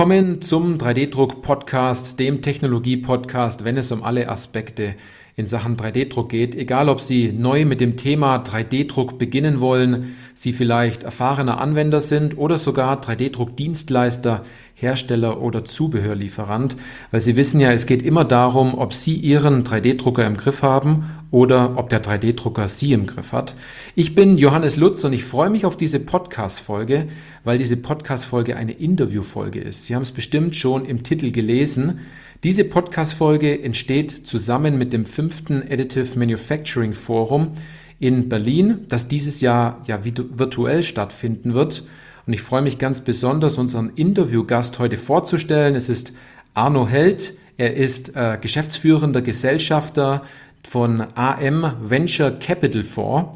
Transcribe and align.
Willkommen 0.00 0.40
zum 0.40 0.78
3D-Druck-Podcast, 0.78 2.18
dem 2.18 2.40
Technologie-Podcast, 2.40 3.64
wenn 3.64 3.76
es 3.76 3.92
um 3.92 4.02
alle 4.02 4.30
Aspekte 4.30 4.94
in 5.40 5.48
Sachen 5.48 5.76
3D-Druck 5.76 6.28
geht. 6.28 6.54
Egal, 6.54 6.88
ob 6.88 7.00
Sie 7.00 7.32
neu 7.32 7.64
mit 7.64 7.80
dem 7.80 7.96
Thema 7.96 8.36
3D-Druck 8.36 9.18
beginnen 9.18 9.60
wollen, 9.60 10.16
Sie 10.34 10.52
vielleicht 10.52 11.02
erfahrener 11.02 11.60
Anwender 11.60 12.00
sind 12.00 12.38
oder 12.38 12.58
sogar 12.58 13.02
3D-Druck-Dienstleister, 13.02 14.44
Hersteller 14.74 15.42
oder 15.42 15.64
Zubehörlieferant, 15.64 16.76
weil 17.10 17.20
Sie 17.20 17.36
wissen 17.36 17.60
ja, 17.60 17.72
es 17.72 17.86
geht 17.86 18.02
immer 18.02 18.24
darum, 18.24 18.78
ob 18.78 18.94
Sie 18.94 19.14
Ihren 19.14 19.64
3D-Drucker 19.64 20.26
im 20.26 20.36
Griff 20.36 20.62
haben 20.62 21.04
oder 21.30 21.76
ob 21.76 21.90
der 21.90 22.02
3D-Drucker 22.02 22.68
Sie 22.68 22.92
im 22.92 23.06
Griff 23.06 23.32
hat. 23.32 23.54
Ich 23.94 24.14
bin 24.14 24.38
Johannes 24.38 24.76
Lutz 24.76 25.04
und 25.04 25.12
ich 25.12 25.24
freue 25.24 25.50
mich 25.50 25.66
auf 25.66 25.76
diese 25.76 26.00
Podcast-Folge, 26.00 27.08
weil 27.44 27.58
diese 27.58 27.76
Podcast-Folge 27.76 28.56
eine 28.56 28.72
Interview-Folge 28.72 29.60
ist. 29.60 29.86
Sie 29.86 29.94
haben 29.94 30.02
es 30.02 30.12
bestimmt 30.12 30.56
schon 30.56 30.84
im 30.86 31.02
Titel 31.02 31.30
gelesen. 31.30 32.00
Diese 32.42 32.64
Podcast-Folge 32.64 33.62
entsteht 33.62 34.26
zusammen 34.26 34.78
mit 34.78 34.94
dem 34.94 35.04
fünften 35.04 35.62
Additive 35.62 36.18
Manufacturing 36.18 36.94
Forum 36.94 37.52
in 37.98 38.30
Berlin, 38.30 38.86
das 38.88 39.08
dieses 39.08 39.42
Jahr 39.42 39.82
ja 39.86 40.02
virtuell 40.02 40.82
stattfinden 40.82 41.52
wird. 41.52 41.86
Und 42.26 42.32
ich 42.32 42.40
freue 42.40 42.62
mich 42.62 42.78
ganz 42.78 43.02
besonders, 43.02 43.58
unseren 43.58 43.90
Interviewgast 43.94 44.78
heute 44.78 44.96
vorzustellen. 44.96 45.74
Es 45.74 45.90
ist 45.90 46.14
Arno 46.54 46.88
Held. 46.88 47.34
Er 47.58 47.76
ist 47.76 48.16
äh, 48.16 48.38
geschäftsführender 48.40 49.20
Gesellschafter 49.20 50.22
von 50.66 51.04
AM 51.16 51.74
Venture 51.82 52.30
Capital 52.30 52.84
Fonds. 52.84 53.32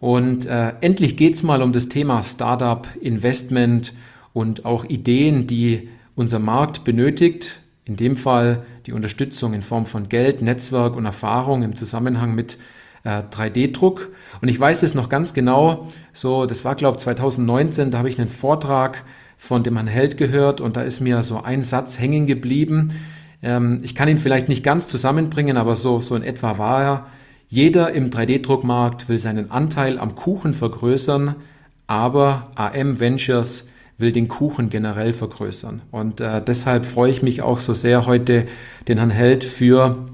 Und 0.00 0.46
äh, 0.46 0.72
endlich 0.80 1.16
geht 1.16 1.34
es 1.34 1.44
mal 1.44 1.62
um 1.62 1.72
das 1.72 1.88
Thema 1.88 2.24
Startup, 2.24 2.88
Investment 3.00 3.92
und 4.32 4.64
auch 4.64 4.84
Ideen, 4.84 5.46
die 5.46 5.90
unser 6.16 6.40
Markt 6.40 6.82
benötigt. 6.82 7.61
In 7.84 7.96
dem 7.96 8.16
Fall 8.16 8.64
die 8.86 8.92
Unterstützung 8.92 9.54
in 9.54 9.62
Form 9.62 9.86
von 9.86 10.08
Geld, 10.08 10.40
Netzwerk 10.40 10.94
und 10.96 11.04
Erfahrung 11.04 11.62
im 11.62 11.74
Zusammenhang 11.74 12.34
mit 12.34 12.56
äh, 13.04 13.22
3D-Druck. 13.22 14.10
Und 14.40 14.48
ich 14.48 14.58
weiß 14.58 14.82
es 14.82 14.94
noch 14.94 15.08
ganz 15.08 15.34
genau, 15.34 15.88
so, 16.12 16.46
das 16.46 16.64
war 16.64 16.76
glaube 16.76 16.98
ich 16.98 17.02
2019, 17.02 17.90
da 17.90 17.98
habe 17.98 18.08
ich 18.08 18.18
einen 18.18 18.28
Vortrag 18.28 19.04
von 19.36 19.64
dem 19.64 19.74
Herrn 19.74 19.88
Held 19.88 20.16
gehört 20.16 20.60
und 20.60 20.76
da 20.76 20.82
ist 20.82 21.00
mir 21.00 21.22
so 21.24 21.42
ein 21.42 21.64
Satz 21.64 21.98
hängen 21.98 22.26
geblieben. 22.26 22.92
Ähm, 23.42 23.80
ich 23.82 23.96
kann 23.96 24.08
ihn 24.08 24.18
vielleicht 24.18 24.48
nicht 24.48 24.62
ganz 24.62 24.86
zusammenbringen, 24.86 25.56
aber 25.56 25.74
so, 25.74 26.00
so 26.00 26.14
in 26.14 26.22
etwa 26.22 26.58
war 26.58 26.82
er. 26.82 27.06
Jeder 27.48 27.92
im 27.92 28.10
3D-Druckmarkt 28.10 29.08
will 29.08 29.18
seinen 29.18 29.50
Anteil 29.50 29.98
am 29.98 30.14
Kuchen 30.14 30.54
vergrößern, 30.54 31.34
aber 31.86 32.52
AM 32.54 33.00
Ventures 33.00 33.68
will 34.02 34.12
den 34.12 34.28
Kuchen 34.28 34.68
generell 34.68 35.14
vergrößern. 35.14 35.80
Und 35.90 36.20
äh, 36.20 36.42
deshalb 36.44 36.84
freue 36.84 37.10
ich 37.10 37.22
mich 37.22 37.40
auch 37.40 37.58
so 37.58 37.72
sehr, 37.72 38.04
heute 38.04 38.46
den 38.88 38.98
Herrn 38.98 39.10
Held 39.10 39.44
für 39.44 40.06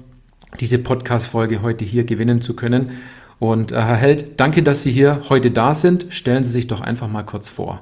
diese 0.61 0.79
Podcast-Folge 0.79 1.61
heute 1.61 1.83
hier 1.83 2.05
gewinnen 2.05 2.41
zu 2.41 2.55
können. 2.55 2.91
Und 3.39 3.71
äh, 3.71 3.75
Herr 3.75 3.97
Held, 3.97 4.39
danke, 4.39 4.63
dass 4.63 4.83
Sie 4.83 4.91
hier 4.91 5.23
heute 5.29 5.51
da 5.51 5.73
sind. 5.73 6.07
Stellen 6.09 6.45
Sie 6.45 6.51
sich 6.51 6.67
doch 6.67 6.79
einfach 6.79 7.09
mal 7.09 7.23
kurz 7.23 7.49
vor. 7.49 7.81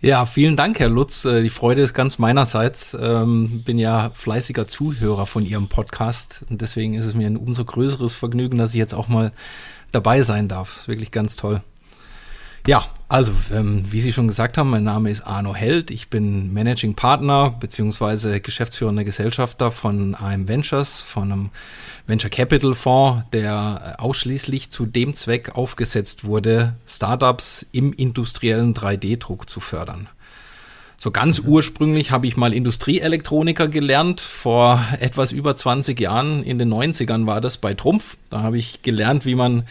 Ja, 0.00 0.26
vielen 0.26 0.56
Dank, 0.56 0.80
Herr 0.80 0.88
Lutz. 0.90 1.24
Äh, 1.24 1.42
die 1.42 1.48
Freude 1.48 1.82
ist 1.82 1.94
ganz 1.94 2.18
meinerseits. 2.18 2.96
Ähm, 3.00 3.62
bin 3.64 3.78
ja 3.78 4.10
fleißiger 4.12 4.68
Zuhörer 4.68 5.26
von 5.26 5.46
Ihrem 5.46 5.68
Podcast 5.68 6.44
und 6.50 6.60
deswegen 6.60 6.94
ist 6.94 7.06
es 7.06 7.14
mir 7.14 7.26
ein 7.26 7.36
umso 7.36 7.64
größeres 7.64 8.12
Vergnügen, 8.12 8.58
dass 8.58 8.70
ich 8.70 8.76
jetzt 8.76 8.94
auch 8.94 9.08
mal 9.08 9.32
dabei 9.92 10.22
sein 10.22 10.48
darf. 10.48 10.76
Ist 10.76 10.88
wirklich 10.88 11.10
ganz 11.10 11.36
toll. 11.36 11.62
Ja, 12.66 12.86
also 13.08 13.32
ähm, 13.52 13.84
wie 13.90 14.00
Sie 14.00 14.12
schon 14.12 14.26
gesagt 14.26 14.56
haben, 14.56 14.70
mein 14.70 14.84
Name 14.84 15.10
ist 15.10 15.20
Arno 15.20 15.54
Held. 15.54 15.90
Ich 15.90 16.08
bin 16.08 16.52
Managing 16.54 16.94
Partner 16.94 17.50
beziehungsweise 17.50 18.40
geschäftsführender 18.40 19.04
Gesellschafter 19.04 19.70
von 19.70 20.14
AM 20.14 20.48
Ventures, 20.48 21.02
von 21.02 21.30
einem 21.30 21.50
Venture 22.06 22.30
Capital 22.30 22.74
Fonds, 22.74 23.24
der 23.32 23.96
ausschließlich 23.98 24.70
zu 24.70 24.86
dem 24.86 25.14
Zweck 25.14 25.54
aufgesetzt 25.56 26.24
wurde, 26.24 26.74
Startups 26.86 27.66
im 27.72 27.92
industriellen 27.92 28.72
3D-Druck 28.72 29.48
zu 29.48 29.60
fördern. 29.60 30.08
So 30.98 31.10
ganz 31.10 31.40
ursprünglich 31.40 32.10
habe 32.10 32.26
ich 32.26 32.36
mal 32.36 32.54
Industrieelektroniker 32.54 33.68
gelernt. 33.68 34.20
Vor 34.20 34.82
etwas 35.00 35.32
über 35.32 35.54
20 35.54 36.00
Jahren, 36.00 36.42
in 36.42 36.58
den 36.58 36.72
90ern 36.72 37.26
war 37.26 37.40
das 37.40 37.58
bei 37.58 37.74
Trumpf. 37.74 38.16
Da 38.30 38.42
habe 38.42 38.58
ich 38.58 38.82
gelernt, 38.82 39.26
wie 39.26 39.34
man 39.34 39.64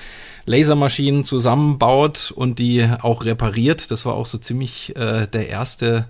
Lasermaschinen 0.45 1.23
zusammenbaut 1.23 2.31
und 2.35 2.59
die 2.59 2.87
auch 3.01 3.25
repariert. 3.25 3.91
Das 3.91 4.05
war 4.05 4.13
auch 4.13 4.25
so 4.25 4.37
ziemlich 4.37 4.95
äh, 4.95 5.27
der 5.27 5.49
erste 5.49 6.05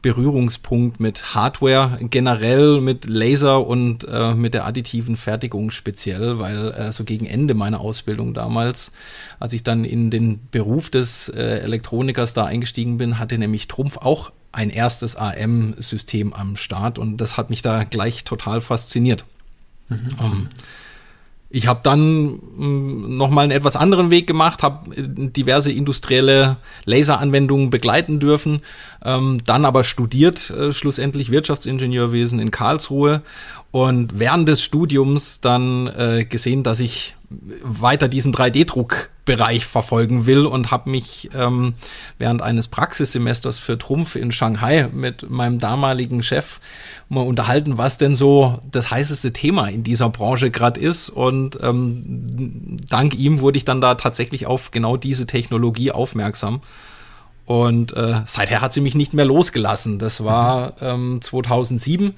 Berührungspunkt 0.00 1.00
mit 1.00 1.34
Hardware 1.34 1.98
generell, 2.00 2.80
mit 2.80 3.08
Laser 3.08 3.66
und 3.66 4.06
äh, 4.08 4.34
mit 4.34 4.54
der 4.54 4.64
additiven 4.64 5.16
Fertigung 5.16 5.70
speziell, 5.70 6.38
weil 6.38 6.72
äh, 6.72 6.92
so 6.92 7.04
gegen 7.04 7.26
Ende 7.26 7.54
meiner 7.54 7.80
Ausbildung 7.80 8.32
damals, 8.32 8.92
als 9.40 9.52
ich 9.52 9.64
dann 9.64 9.84
in 9.84 10.10
den 10.10 10.40
Beruf 10.50 10.90
des 10.90 11.28
äh, 11.28 11.58
Elektronikers 11.58 12.32
da 12.32 12.44
eingestiegen 12.44 12.96
bin, 12.98 13.18
hatte 13.18 13.38
nämlich 13.38 13.66
Trumpf 13.66 13.96
auch 13.96 14.30
ein 14.52 14.70
erstes 14.70 15.16
AM-System 15.16 16.32
am 16.32 16.56
Start 16.56 16.98
und 16.98 17.18
das 17.18 17.36
hat 17.36 17.50
mich 17.50 17.62
da 17.62 17.84
gleich 17.84 18.24
total 18.24 18.60
fasziniert. 18.60 19.24
Mhm. 19.88 19.98
Um, 20.18 20.24
ähm, 20.24 20.48
ich 21.50 21.66
habe 21.66 21.80
dann 21.82 22.40
hm, 22.56 23.16
noch 23.16 23.30
mal 23.30 23.42
einen 23.42 23.52
etwas 23.52 23.76
anderen 23.76 24.10
Weg 24.10 24.26
gemacht, 24.26 24.62
habe 24.62 24.94
äh, 24.94 25.02
diverse 25.06 25.72
industrielle 25.72 26.56
Laseranwendungen 26.84 27.70
begleiten 27.70 28.20
dürfen, 28.20 28.60
ähm, 29.02 29.38
dann 29.44 29.64
aber 29.64 29.84
studiert 29.84 30.50
äh, 30.50 30.72
schlussendlich 30.72 31.30
Wirtschaftsingenieurwesen 31.30 32.38
in 32.38 32.50
Karlsruhe 32.50 33.22
und 33.70 34.18
während 34.18 34.48
des 34.48 34.62
Studiums 34.62 35.40
dann 35.40 35.86
äh, 35.86 36.26
gesehen, 36.28 36.62
dass 36.62 36.80
ich 36.80 37.16
weiter 37.30 38.08
diesen 38.08 38.32
3D-Druckbereich 38.32 39.66
verfolgen 39.66 40.26
will 40.26 40.46
und 40.46 40.70
habe 40.70 40.88
mich 40.88 41.28
ähm, 41.34 41.74
während 42.16 42.40
eines 42.40 42.68
Praxissemesters 42.68 43.58
für 43.58 43.76
Trumpf 43.76 44.16
in 44.16 44.32
Shanghai 44.32 44.88
mit 44.92 45.28
meinem 45.28 45.58
damaligen 45.58 46.22
Chef 46.22 46.60
mal 47.10 47.20
unterhalten, 47.20 47.76
was 47.76 47.98
denn 47.98 48.14
so 48.14 48.60
das 48.70 48.90
heißeste 48.90 49.32
Thema 49.32 49.68
in 49.68 49.82
dieser 49.82 50.08
Branche 50.08 50.50
gerade 50.50 50.80
ist. 50.80 51.10
Und 51.10 51.58
ähm, 51.62 52.76
dank 52.88 53.14
ihm 53.14 53.40
wurde 53.40 53.58
ich 53.58 53.64
dann 53.66 53.82
da 53.82 53.96
tatsächlich 53.96 54.46
auf 54.46 54.70
genau 54.70 54.96
diese 54.96 55.26
Technologie 55.26 55.92
aufmerksam. 55.92 56.62
Und 57.44 57.94
äh, 57.94 58.22
seither 58.24 58.60
hat 58.60 58.72
sie 58.72 58.80
mich 58.80 58.94
nicht 58.94 59.14
mehr 59.14 59.24
losgelassen. 59.24 59.98
Das 59.98 60.24
war 60.24 60.74
ähm, 60.80 61.20
2007. 61.20 62.14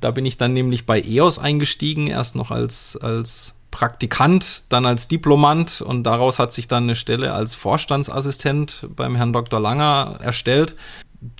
Da 0.00 0.10
bin 0.10 0.26
ich 0.26 0.36
dann 0.36 0.52
nämlich 0.52 0.84
bei 0.84 1.00
EOS 1.00 1.38
eingestiegen, 1.38 2.08
erst 2.08 2.34
noch 2.34 2.50
als, 2.50 2.96
als 2.96 3.54
Praktikant, 3.74 4.66
dann 4.68 4.86
als 4.86 5.08
Diplomant 5.08 5.80
und 5.80 6.04
daraus 6.04 6.38
hat 6.38 6.52
sich 6.52 6.68
dann 6.68 6.84
eine 6.84 6.94
Stelle 6.94 7.34
als 7.34 7.56
Vorstandsassistent 7.56 8.86
beim 8.94 9.16
Herrn 9.16 9.32
Dr. 9.32 9.58
Langer 9.58 10.18
erstellt. 10.20 10.76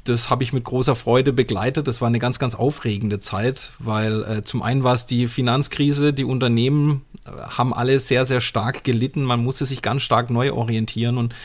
Das 0.03 0.31
habe 0.31 0.43
ich 0.43 0.53
mit 0.53 0.65
großer 0.65 0.97
Freude 0.97 1.33
begleitet. 1.33 1.87
Das 1.87 2.01
war 2.01 2.09
eine 2.09 2.19
ganz, 2.19 2.41
ganz 2.41 2.57
aufregende 2.57 3.21
Zeit, 3.21 3.71
weil 3.79 4.25
äh, 4.25 4.43
zum 4.43 4.63
einen 4.63 4.83
war 4.83 4.95
es 4.95 5.07
die 5.07 5.29
Finanzkrise, 5.29 6.13
die 6.13 6.25
Unternehmen 6.25 7.03
äh, 7.25 7.31
haben 7.31 7.73
alle 7.73 8.01
sehr, 8.01 8.25
sehr 8.25 8.41
stark 8.41 8.83
gelitten. 8.83 9.23
Man 9.23 9.41
musste 9.41 9.65
sich 9.65 9.81
ganz 9.81 10.03
stark 10.03 10.29
neu 10.31 10.55
orientieren 10.55 11.19
und 11.19 11.37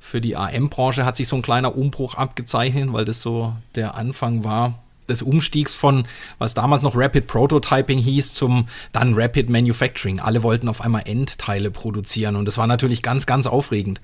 für 0.00 0.20
die 0.20 0.36
AM-Branche 0.36 1.04
hat 1.04 1.14
sich 1.14 1.28
so 1.28 1.36
ein 1.36 1.42
kleiner 1.42 1.76
Umbruch 1.76 2.16
abgezeichnet, 2.16 2.92
weil 2.92 3.04
das 3.04 3.22
so 3.22 3.54
der 3.76 3.94
Anfang 3.94 4.42
war 4.42 4.83
des 5.06 5.22
Umstiegs 5.22 5.74
von, 5.74 6.06
was 6.38 6.54
damals 6.54 6.82
noch 6.82 6.96
Rapid 6.96 7.26
Prototyping 7.26 7.98
hieß, 7.98 8.34
zum 8.34 8.66
dann 8.92 9.14
Rapid 9.14 9.50
Manufacturing. 9.50 10.20
Alle 10.20 10.42
wollten 10.42 10.68
auf 10.68 10.80
einmal 10.80 11.02
Endteile 11.06 11.70
produzieren 11.70 12.36
und 12.36 12.46
das 12.46 12.58
war 12.58 12.66
natürlich 12.66 13.02
ganz, 13.02 13.26
ganz 13.26 13.46
aufregend. 13.46 14.00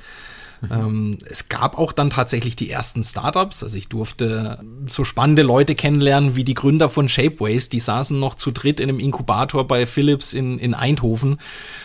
Ähm, 0.70 1.16
es 1.24 1.48
gab 1.48 1.78
auch 1.78 1.92
dann 1.92 2.10
tatsächlich 2.10 2.54
die 2.54 2.70
ersten 2.70 3.02
Startups. 3.02 3.64
Also 3.64 3.78
ich 3.78 3.88
durfte 3.88 4.58
so 4.86 5.04
spannende 5.04 5.42
Leute 5.42 5.74
kennenlernen 5.74 6.36
wie 6.36 6.44
die 6.44 6.54
Gründer 6.54 6.90
von 6.90 7.08
Shapeways. 7.08 7.70
Die 7.70 7.80
saßen 7.80 8.20
noch 8.20 8.34
zu 8.34 8.50
dritt 8.50 8.78
in 8.78 8.88
einem 8.88 9.00
Inkubator 9.00 9.66
bei 9.66 9.86
Philips 9.86 10.34
in, 10.34 10.58
in 10.58 10.74
Eindhoven 10.74 11.40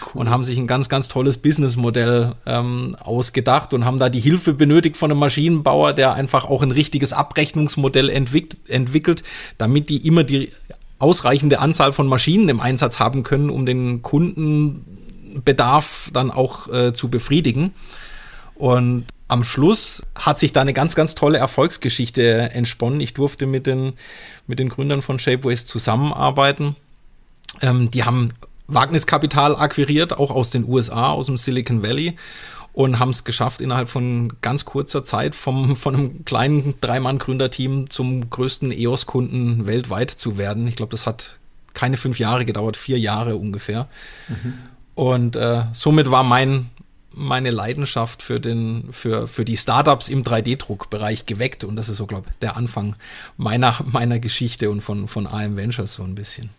cool. 0.08 0.22
und 0.22 0.30
haben 0.30 0.44
sich 0.44 0.58
ein 0.58 0.68
ganz, 0.68 0.90
ganz 0.90 1.08
tolles 1.08 1.38
Businessmodell 1.38 2.36
ähm, 2.46 2.96
ausgedacht 3.00 3.74
und 3.74 3.86
haben 3.86 3.98
da 3.98 4.10
die 4.10 4.20
Hilfe 4.20 4.54
benötigt 4.54 4.98
von 4.98 5.10
einem 5.10 5.22
Maschinenbauer, 5.22 5.94
der 5.94 6.14
einfach 6.14 6.46
auch 6.46 6.62
ein 6.62 6.72
richtiges 6.72 7.14
Abrechnungsmodell 7.14 8.10
entwickelt, 8.10 8.58
entwickelt 8.68 9.24
damit 9.58 9.90
die 9.90 10.06
immer 10.06 10.24
die 10.24 10.50
ausreichende 11.00 11.60
Anzahl 11.60 11.92
von 11.92 12.08
Maschinen 12.08 12.50
im 12.50 12.60
Einsatz 12.60 13.00
haben 13.00 13.24
können, 13.24 13.50
um 13.50 13.66
den 13.66 14.02
Kundenbedarf 14.02 16.10
dann 16.14 16.32
auch 16.32 16.72
äh, 16.72 16.94
zu 16.94 17.10
befriedigen. 17.10 17.74
Und 18.56 19.06
am 19.28 19.44
Schluss 19.44 20.04
hat 20.16 20.40
sich 20.40 20.54
da 20.54 20.62
eine 20.62 20.74
ganz, 20.74 20.96
ganz 20.96 21.16
tolle 21.16 21.38
Erfolgsgeschichte 21.38 22.52
entsponnen. 22.52 23.02
Ich 23.02 23.14
durfte 23.14 23.48
mit 23.48 23.68
den, 23.68 23.94
mit 24.48 24.60
den 24.60 24.70
Gründern 24.70 25.02
von 25.02 25.20
Shapeways 25.20 25.66
zusammenarbeiten. 25.66 26.76
Ähm, 27.62 27.92
die 27.92 28.04
haben 28.04 28.30
Wagniskapital 28.68 29.56
akquiriert, 29.56 30.18
auch 30.18 30.32
aus 30.32 30.50
den 30.50 30.68
USA, 30.68 31.10
aus 31.10 31.28
dem 31.28 31.38
Silicon 31.38 31.84
Valley 31.84 32.16
und 32.76 33.00
haben 33.00 33.12
es 33.12 33.24
geschafft, 33.24 33.62
innerhalb 33.62 33.88
von 33.88 34.34
ganz 34.42 34.66
kurzer 34.66 35.04
Zeit 35.04 35.34
vom, 35.34 35.76
von 35.76 35.96
einem 35.96 36.26
kleinen 36.26 36.74
Drei-Mann-Gründerteam 36.82 37.90
zum 37.90 38.30
größten 38.30 38.72
EOS-Kunden 38.72 39.66
weltweit 39.66 40.12
zu 40.12 40.38
werden. 40.38 40.68
Ich 40.68 40.76
glaube, 40.76 40.92
das 40.92 41.06
hat 41.06 41.38
keine 41.74 41.96
fünf 41.96 42.20
Jahre 42.20 42.44
gedauert, 42.44 42.76
vier 42.76 43.00
Jahre 43.00 43.38
ungefähr. 43.38 43.88
Mhm. 44.28 44.54
Und 44.94 45.36
äh, 45.38 45.64
somit 45.72 46.12
war 46.12 46.24
mein, 46.24 46.70
meine 47.16 47.50
Leidenschaft 47.50 48.22
für, 48.22 48.40
den, 48.40 48.88
für, 48.92 49.28
für 49.28 49.46
die 49.46 49.58
Startups 49.58 50.10
im 50.10 50.24
3D-Druckbereich 50.24 51.26
geweckt. 51.26 51.64
Und 51.64 51.76
das 51.76 51.90
ist 51.90 51.98
so, 51.98 52.06
glaube 52.06 52.26
ich, 52.30 52.40
der 52.40 52.58
Anfang 52.58 52.96
meiner, 53.38 53.80
meiner 53.86 54.20
Geschichte 54.20 54.70
und 54.70 54.82
von, 54.82 55.08
von 55.08 55.28
AM 55.28 55.58
Ventures 55.58 55.94
so 55.94 56.04
ein 56.04 56.16
bisschen 56.16 56.50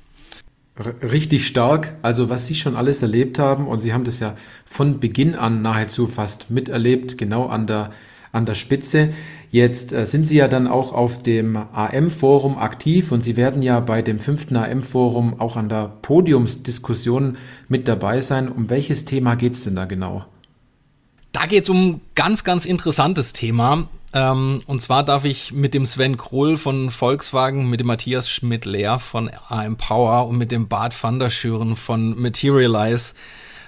richtig 1.02 1.46
stark. 1.46 1.94
Also 2.02 2.28
was 2.28 2.46
Sie 2.46 2.54
schon 2.54 2.76
alles 2.76 3.02
erlebt 3.02 3.38
haben 3.38 3.66
und 3.66 3.80
Sie 3.80 3.92
haben 3.92 4.04
das 4.04 4.20
ja 4.20 4.34
von 4.64 5.00
Beginn 5.00 5.34
an 5.34 5.62
nahezu 5.62 6.06
fast 6.06 6.50
miterlebt, 6.50 7.18
genau 7.18 7.46
an 7.46 7.66
der, 7.66 7.92
an 8.32 8.46
der 8.46 8.54
Spitze. 8.54 9.10
Jetzt 9.50 9.92
äh, 9.92 10.04
sind 10.04 10.26
Sie 10.26 10.36
ja 10.36 10.48
dann 10.48 10.66
auch 10.66 10.92
auf 10.92 11.22
dem 11.22 11.56
AM-Forum 11.56 12.58
aktiv 12.58 13.12
und 13.12 13.24
Sie 13.24 13.36
werden 13.36 13.62
ja 13.62 13.80
bei 13.80 14.02
dem 14.02 14.18
fünften 14.18 14.56
AM-Forum 14.56 15.40
auch 15.40 15.56
an 15.56 15.68
der 15.68 15.92
Podiumsdiskussion 16.02 17.38
mit 17.68 17.88
dabei 17.88 18.20
sein. 18.20 18.50
Um 18.50 18.68
welches 18.68 19.04
Thema 19.04 19.34
geht 19.34 19.54
es 19.54 19.64
denn 19.64 19.76
da 19.76 19.86
genau? 19.86 20.26
Da 21.36 21.44
geht 21.44 21.64
es 21.64 21.68
um 21.68 21.86
ein 21.86 22.00
ganz, 22.14 22.44
ganz 22.44 22.64
interessantes 22.64 23.34
Thema. 23.34 23.88
Ähm, 24.14 24.62
und 24.64 24.80
zwar 24.80 25.04
darf 25.04 25.26
ich 25.26 25.52
mit 25.52 25.74
dem 25.74 25.84
Sven 25.84 26.16
Kroll 26.16 26.56
von 26.56 26.88
Volkswagen, 26.88 27.68
mit 27.68 27.80
dem 27.80 27.88
Matthias 27.88 28.30
Schmidt-Lehr 28.30 28.98
von 28.98 29.30
AM 29.50 29.76
Power 29.76 30.28
und 30.28 30.38
mit 30.38 30.50
dem 30.50 30.66
Bart 30.66 30.96
van 31.00 31.18
der 31.18 31.28
Schüren 31.28 31.76
von 31.76 32.18
Materialize 32.18 33.16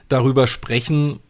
darüber 0.09 0.47
sprechen, 0.47 1.21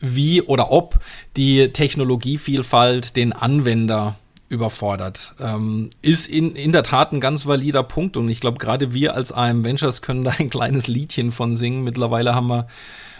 wie 0.00 0.42
oder 0.42 0.70
ob 0.70 0.98
die 1.38 1.72
Technologievielfalt 1.72 3.16
den 3.16 3.32
Anwender 3.32 4.16
überfordert. 4.50 5.34
Ähm, 5.40 5.88
ist 6.02 6.26
in, 6.26 6.56
in 6.56 6.72
der 6.72 6.82
Tat 6.82 7.12
ein 7.12 7.20
ganz 7.20 7.46
valider 7.46 7.84
Punkt 7.84 8.18
und 8.18 8.28
ich 8.28 8.40
glaube, 8.40 8.58
gerade 8.58 8.92
wir 8.92 9.14
als 9.14 9.32
AM 9.32 9.64
Ventures 9.64 10.02
können 10.02 10.24
da 10.24 10.32
ein 10.38 10.50
kleines 10.50 10.88
Liedchen 10.88 11.32
von 11.32 11.54
singen. 11.54 11.84
Mittlerweile 11.84 12.34
haben 12.34 12.50
wir 12.50 12.66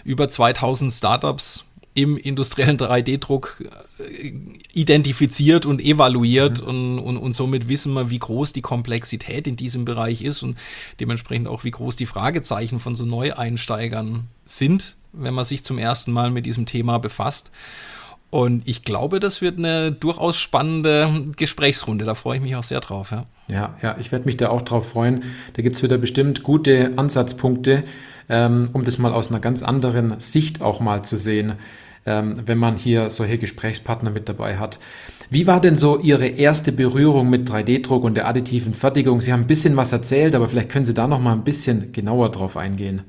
über 0.03 0.29
2000 0.29 0.91
Startups 0.91 1.65
im 1.93 2.17
industriellen 2.17 2.77
3D-Druck 2.77 3.63
äh, 3.99 4.33
identifiziert 4.73 5.65
und 5.65 5.81
evaluiert 5.81 6.61
mhm. 6.61 6.67
und, 6.67 6.99
und, 6.99 7.17
und 7.17 7.33
somit 7.33 7.67
wissen 7.67 7.93
wir, 7.93 8.09
wie 8.09 8.19
groß 8.19 8.53
die 8.53 8.61
Komplexität 8.61 9.47
in 9.47 9.55
diesem 9.55 9.85
Bereich 9.85 10.21
ist 10.21 10.41
und 10.41 10.57
dementsprechend 10.99 11.47
auch, 11.47 11.63
wie 11.63 11.71
groß 11.71 11.95
die 11.95 12.05
Fragezeichen 12.05 12.79
von 12.79 12.95
so 12.95 13.05
Neueinsteigern 13.05 14.27
sind, 14.45 14.95
wenn 15.11 15.33
man 15.33 15.45
sich 15.45 15.63
zum 15.63 15.77
ersten 15.77 16.11
Mal 16.11 16.31
mit 16.31 16.45
diesem 16.45 16.65
Thema 16.65 16.97
befasst. 16.97 17.51
Und 18.31 18.65
ich 18.65 18.85
glaube, 18.85 19.19
das 19.19 19.41
wird 19.41 19.57
eine 19.57 19.91
durchaus 19.91 20.37
spannende 20.37 21.25
Gesprächsrunde. 21.35 22.05
Da 22.05 22.15
freue 22.15 22.37
ich 22.37 22.41
mich 22.41 22.55
auch 22.55 22.63
sehr 22.63 22.79
drauf. 22.79 23.11
Ja, 23.11 23.25
ja, 23.49 23.75
ja 23.81 23.97
ich 23.99 24.13
werde 24.13 24.23
mich 24.23 24.37
da 24.37 24.47
auch 24.47 24.61
drauf 24.61 24.89
freuen. 24.89 25.23
Da 25.53 25.61
gibt 25.61 25.75
es 25.75 25.83
wieder 25.83 25.97
bestimmt 25.97 26.41
gute 26.41 26.93
Ansatzpunkte, 26.95 27.83
ähm, 28.31 28.69
um 28.73 28.83
das 28.83 28.97
mal 28.97 29.13
aus 29.13 29.29
einer 29.29 29.41
ganz 29.41 29.61
anderen 29.61 30.19
Sicht 30.19 30.63
auch 30.63 30.79
mal 30.79 31.03
zu 31.03 31.17
sehen, 31.17 31.53
ähm, 32.05 32.41
wenn 32.45 32.57
man 32.57 32.77
hier 32.77 33.11
solche 33.11 33.37
Gesprächspartner 33.37 34.09
mit 34.09 34.27
dabei 34.29 34.57
hat. 34.57 34.79
Wie 35.29 35.47
war 35.47 35.61
denn 35.61 35.75
so 35.75 35.99
Ihre 35.99 36.27
erste 36.27 36.71
Berührung 36.71 37.29
mit 37.29 37.49
3D-Druck 37.49 38.03
und 38.03 38.15
der 38.15 38.27
additiven 38.27 38.73
Fertigung? 38.73 39.21
Sie 39.21 39.31
haben 39.31 39.41
ein 39.41 39.47
bisschen 39.47 39.77
was 39.77 39.91
erzählt, 39.91 40.33
aber 40.33 40.47
vielleicht 40.47 40.69
können 40.69 40.85
Sie 40.85 40.93
da 40.93 41.07
noch 41.07 41.19
mal 41.19 41.33
ein 41.33 41.43
bisschen 41.43 41.91
genauer 41.91 42.31
drauf 42.31 42.57
eingehen. 42.57 43.03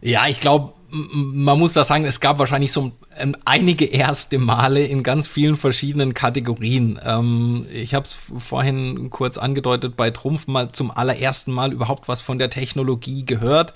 Ja, 0.00 0.26
ich 0.28 0.40
glaube, 0.40 0.74
man 0.90 1.58
muss 1.58 1.72
da 1.72 1.84
sagen, 1.84 2.04
es 2.04 2.20
gab 2.20 2.38
wahrscheinlich 2.38 2.70
so 2.70 2.92
ähm, 3.18 3.36
einige 3.44 3.86
erste 3.86 4.38
Male 4.38 4.84
in 4.84 5.02
ganz 5.02 5.26
vielen 5.26 5.56
verschiedenen 5.56 6.14
Kategorien. 6.14 6.98
Ähm, 7.04 7.66
ich 7.72 7.94
habe 7.94 8.04
es 8.04 8.16
vorhin 8.38 9.10
kurz 9.10 9.36
angedeutet, 9.36 9.96
bei 9.96 10.10
Trumpf 10.10 10.46
mal 10.46 10.70
zum 10.70 10.90
allerersten 10.90 11.52
Mal 11.52 11.72
überhaupt 11.72 12.08
was 12.08 12.22
von 12.22 12.38
der 12.38 12.50
Technologie 12.50 13.24
gehört. 13.24 13.74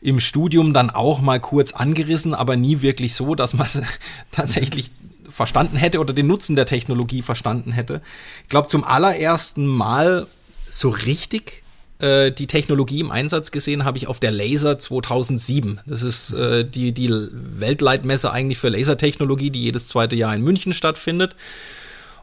Im 0.00 0.20
Studium 0.20 0.72
dann 0.72 0.90
auch 0.90 1.20
mal 1.20 1.40
kurz 1.40 1.72
angerissen, 1.72 2.34
aber 2.34 2.56
nie 2.56 2.80
wirklich 2.80 3.14
so, 3.14 3.34
dass 3.34 3.54
man 3.54 3.66
es 3.66 3.82
tatsächlich 4.30 4.90
verstanden 5.28 5.76
hätte 5.76 6.00
oder 6.00 6.14
den 6.14 6.26
Nutzen 6.26 6.56
der 6.56 6.66
Technologie 6.66 7.20
verstanden 7.20 7.72
hätte. 7.72 8.00
Ich 8.44 8.48
glaube, 8.48 8.68
zum 8.68 8.84
allerersten 8.84 9.66
Mal 9.66 10.26
so 10.70 10.88
richtig 10.88 11.62
äh, 11.98 12.30
die 12.30 12.46
Technologie 12.46 13.00
im 13.00 13.10
Einsatz 13.10 13.50
gesehen 13.50 13.84
habe 13.84 13.98
ich 13.98 14.06
auf 14.06 14.20
der 14.20 14.30
Laser 14.30 14.78
2007. 14.78 15.80
Das 15.86 16.02
ist 16.02 16.32
äh, 16.32 16.64
die, 16.64 16.92
die 16.92 17.10
Weltleitmesse 17.10 18.30
eigentlich 18.30 18.58
für 18.58 18.68
Lasertechnologie, 18.68 19.50
die 19.50 19.62
jedes 19.62 19.88
zweite 19.88 20.16
Jahr 20.16 20.34
in 20.34 20.42
München 20.42 20.74
stattfindet. 20.74 21.36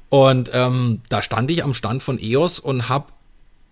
Und 0.10 0.52
ähm, 0.54 1.02
da 1.10 1.22
stand 1.22 1.50
ich 1.50 1.64
am 1.64 1.74
Stand 1.74 2.04
von 2.04 2.20
EOS 2.20 2.60
und 2.60 2.88
habe 2.88 3.08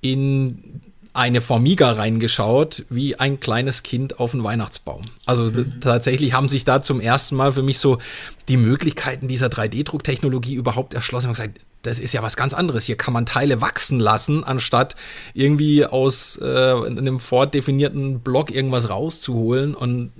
in 0.01 0.81
eine 1.13 1.41
Formiga 1.41 1.91
reingeschaut, 1.91 2.85
wie 2.89 3.17
ein 3.17 3.39
kleines 3.39 3.83
Kind 3.83 4.19
auf 4.19 4.33
einen 4.33 4.43
Weihnachtsbaum. 4.43 5.01
Also 5.25 5.43
mhm. 5.43 5.81
tatsächlich 5.81 6.33
haben 6.33 6.47
sich 6.47 6.63
da 6.63 6.81
zum 6.81 7.01
ersten 7.01 7.35
Mal 7.35 7.51
für 7.51 7.63
mich 7.63 7.79
so 7.79 7.99
die 8.47 8.57
Möglichkeiten 8.57 9.27
dieser 9.27 9.47
3D-Drucktechnologie 9.47 10.53
überhaupt 10.53 10.93
erschlossen 10.93 11.27
und 11.27 11.33
gesagt, 11.33 11.59
das 11.81 11.99
ist 11.99 12.13
ja 12.13 12.21
was 12.21 12.37
ganz 12.37 12.53
anderes. 12.53 12.85
Hier 12.85 12.95
kann 12.95 13.13
man 13.13 13.25
Teile 13.25 13.59
wachsen 13.59 13.99
lassen, 13.99 14.43
anstatt 14.43 14.95
irgendwie 15.33 15.85
aus 15.85 16.37
äh, 16.37 16.45
einem 16.45 17.19
vordefinierten 17.19 18.19
Block 18.19 18.51
irgendwas 18.51 18.89
rauszuholen. 18.89 19.73
Und 19.73 20.11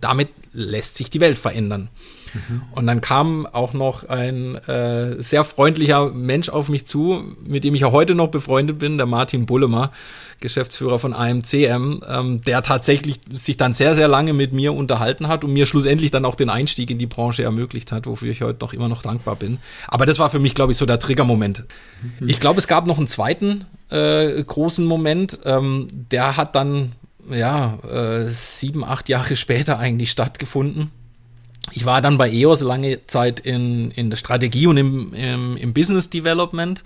damit 0.00 0.28
lässt 0.52 0.96
sich 0.96 1.10
die 1.10 1.20
Welt 1.20 1.38
verändern. 1.38 1.88
Mhm. 2.34 2.62
Und 2.72 2.86
dann 2.86 3.00
kam 3.00 3.46
auch 3.46 3.72
noch 3.72 4.08
ein 4.08 4.56
äh, 4.68 5.20
sehr 5.22 5.44
freundlicher 5.44 6.10
Mensch 6.10 6.48
auf 6.48 6.68
mich 6.68 6.86
zu, 6.86 7.24
mit 7.44 7.64
dem 7.64 7.74
ich 7.74 7.84
auch 7.84 7.92
heute 7.92 8.14
noch 8.14 8.28
befreundet 8.28 8.78
bin, 8.78 8.96
der 8.96 9.06
Martin 9.06 9.46
Bullemer, 9.46 9.92
Geschäftsführer 10.40 10.98
von 10.98 11.14
AMCM, 11.14 12.02
ähm, 12.06 12.42
der 12.44 12.62
tatsächlich 12.62 13.20
sich 13.30 13.56
dann 13.56 13.72
sehr, 13.72 13.94
sehr 13.94 14.08
lange 14.08 14.32
mit 14.32 14.52
mir 14.52 14.74
unterhalten 14.74 15.28
hat 15.28 15.44
und 15.44 15.52
mir 15.52 15.66
schlussendlich 15.66 16.10
dann 16.10 16.24
auch 16.24 16.34
den 16.34 16.50
Einstieg 16.50 16.90
in 16.90 16.98
die 16.98 17.06
Branche 17.06 17.44
ermöglicht 17.44 17.92
hat, 17.92 18.06
wofür 18.06 18.30
ich 18.30 18.42
heute 18.42 18.58
noch 18.60 18.72
immer 18.72 18.88
noch 18.88 19.02
dankbar 19.02 19.36
bin. 19.36 19.58
Aber 19.88 20.04
das 20.04 20.18
war 20.18 20.30
für 20.30 20.40
mich, 20.40 20.54
glaube 20.54 20.72
ich, 20.72 20.78
so 20.78 20.86
der 20.86 20.98
Triggermoment. 20.98 21.64
Mhm. 22.20 22.28
Ich 22.28 22.40
glaube, 22.40 22.58
es 22.58 22.66
gab 22.66 22.86
noch 22.86 22.98
einen 22.98 23.06
zweiten 23.06 23.66
äh, 23.90 24.42
großen 24.42 24.84
Moment, 24.84 25.38
ähm, 25.44 25.86
der 25.90 26.36
hat 26.36 26.54
dann 26.54 26.92
ja, 27.30 27.78
äh, 27.88 28.28
sieben, 28.28 28.84
acht 28.84 29.08
Jahre 29.08 29.36
später 29.36 29.78
eigentlich 29.78 30.10
stattgefunden. 30.10 30.90
Ich 31.70 31.84
war 31.84 32.02
dann 32.02 32.18
bei 32.18 32.28
EOS 32.30 32.62
lange 32.62 33.06
Zeit 33.06 33.38
in, 33.38 33.92
in 33.92 34.10
der 34.10 34.16
Strategie 34.16 34.66
und 34.66 34.76
im, 34.76 35.14
im, 35.14 35.56
im 35.56 35.72
Business 35.72 36.10
Development 36.10 36.82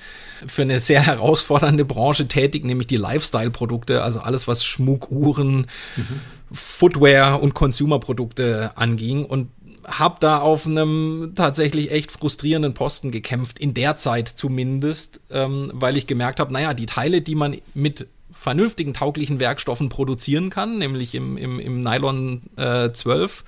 für 0.46 0.62
eine 0.62 0.80
sehr 0.80 1.00
herausfordernde 1.06 1.84
Branche 1.84 2.28
tätig, 2.28 2.64
nämlich 2.64 2.86
die 2.86 2.96
Lifestyle-Produkte, 2.96 4.02
also 4.02 4.20
alles, 4.20 4.46
was 4.46 4.64
Schmuck, 4.64 5.10
Uhren, 5.10 5.66
mhm. 5.96 6.20
Footwear 6.52 7.42
und 7.42 7.54
Consumer-Produkte 7.54 8.72
anging 8.76 9.24
und 9.24 9.48
habe 9.86 10.16
da 10.20 10.40
auf 10.40 10.66
einem 10.66 11.32
tatsächlich 11.36 11.90
echt 11.90 12.10
frustrierenden 12.10 12.74
Posten 12.74 13.10
gekämpft, 13.10 13.58
in 13.58 13.72
der 13.72 13.96
Zeit 13.96 14.28
zumindest, 14.28 15.20
ähm, 15.30 15.70
weil 15.74 15.96
ich 15.96 16.06
gemerkt 16.06 16.40
habe, 16.40 16.52
naja, 16.52 16.74
die 16.74 16.86
Teile, 16.86 17.22
die 17.22 17.34
man 17.34 17.56
mit 17.74 18.06
vernünftigen, 18.38 18.94
tauglichen 18.94 19.40
Werkstoffen 19.40 19.88
produzieren 19.88 20.50
kann, 20.50 20.78
nämlich 20.78 21.14
im, 21.14 21.36
im, 21.36 21.58
im 21.58 21.80
Nylon 21.80 22.42
äh, 22.56 22.92
12, 22.92 23.44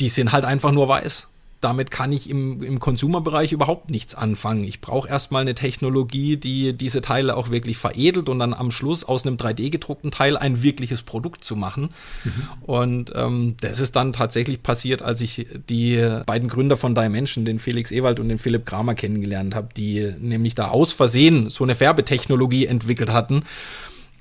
die 0.00 0.08
sind 0.08 0.32
halt 0.32 0.44
einfach 0.44 0.72
nur 0.72 0.88
weiß. 0.88 1.28
Damit 1.62 1.90
kann 1.90 2.12
ich 2.12 2.28
im, 2.28 2.62
im 2.62 2.80
Consumer-Bereich 2.80 3.50
überhaupt 3.50 3.90
nichts 3.90 4.14
anfangen. 4.14 4.62
Ich 4.64 4.82
brauche 4.82 5.08
erstmal 5.08 5.40
eine 5.40 5.54
Technologie, 5.54 6.36
die 6.36 6.74
diese 6.74 7.00
Teile 7.00 7.34
auch 7.34 7.50
wirklich 7.50 7.78
veredelt 7.78 8.28
und 8.28 8.38
dann 8.38 8.52
am 8.52 8.70
Schluss 8.70 9.04
aus 9.04 9.26
einem 9.26 9.36
3D-gedruckten 9.36 10.10
Teil 10.10 10.36
ein 10.36 10.62
wirkliches 10.62 11.00
Produkt 11.02 11.42
zu 11.42 11.56
machen. 11.56 11.88
Mhm. 12.24 12.48
Und 12.66 13.12
ähm, 13.16 13.56
das 13.62 13.80
ist 13.80 13.96
dann 13.96 14.12
tatsächlich 14.12 14.62
passiert, 14.62 15.00
als 15.00 15.22
ich 15.22 15.46
die 15.70 16.20
beiden 16.26 16.50
Gründer 16.50 16.76
von 16.76 16.94
Dimension, 16.94 17.46
den 17.46 17.58
Felix 17.58 17.90
Ewald 17.90 18.20
und 18.20 18.28
den 18.28 18.38
Philipp 18.38 18.66
Kramer 18.66 18.94
kennengelernt 18.94 19.54
habe, 19.54 19.68
die 19.74 20.12
nämlich 20.18 20.54
da 20.54 20.68
aus 20.68 20.92
Versehen 20.92 21.48
so 21.48 21.64
eine 21.64 21.74
Färbetechnologie 21.74 22.66
entwickelt 22.66 23.10
hatten 23.10 23.44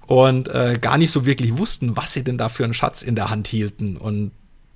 und 0.07 0.47
äh, 0.47 0.77
gar 0.79 0.97
nicht 0.97 1.11
so 1.11 1.25
wirklich 1.25 1.57
wussten, 1.57 1.97
was 1.97 2.13
sie 2.13 2.23
denn 2.23 2.37
da 2.37 2.49
für 2.49 2.63
einen 2.63 2.73
Schatz 2.73 3.01
in 3.01 3.15
der 3.15 3.29
Hand 3.29 3.47
hielten. 3.47 3.97
Und 3.97 4.31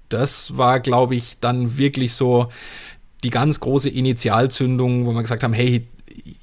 das 0.10 0.58
war, 0.58 0.80
glaube 0.80 1.16
ich, 1.16 1.38
dann 1.40 1.78
wirklich 1.78 2.14
so 2.14 2.50
die 3.24 3.30
ganz 3.30 3.60
große 3.60 3.90
Initialzündung, 3.90 5.06
wo 5.06 5.14
wir 5.14 5.22
gesagt 5.22 5.44
haben, 5.44 5.54
hey, 5.54 5.88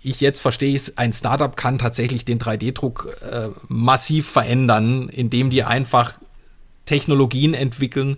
ich 0.03 0.21
jetzt 0.21 0.41
verstehe 0.41 0.75
es, 0.75 0.99
ein 0.99 1.13
Startup 1.13 1.57
kann 1.57 1.79
tatsächlich 1.79 2.25
den 2.25 2.39
3D-Druck 2.39 3.17
äh, 3.31 3.49
massiv 3.69 4.29
verändern, 4.29 5.09
indem 5.09 5.51
die 5.51 5.65
einfach 5.65 6.19
Technologien 6.87 7.53
entwickeln, 7.53 8.17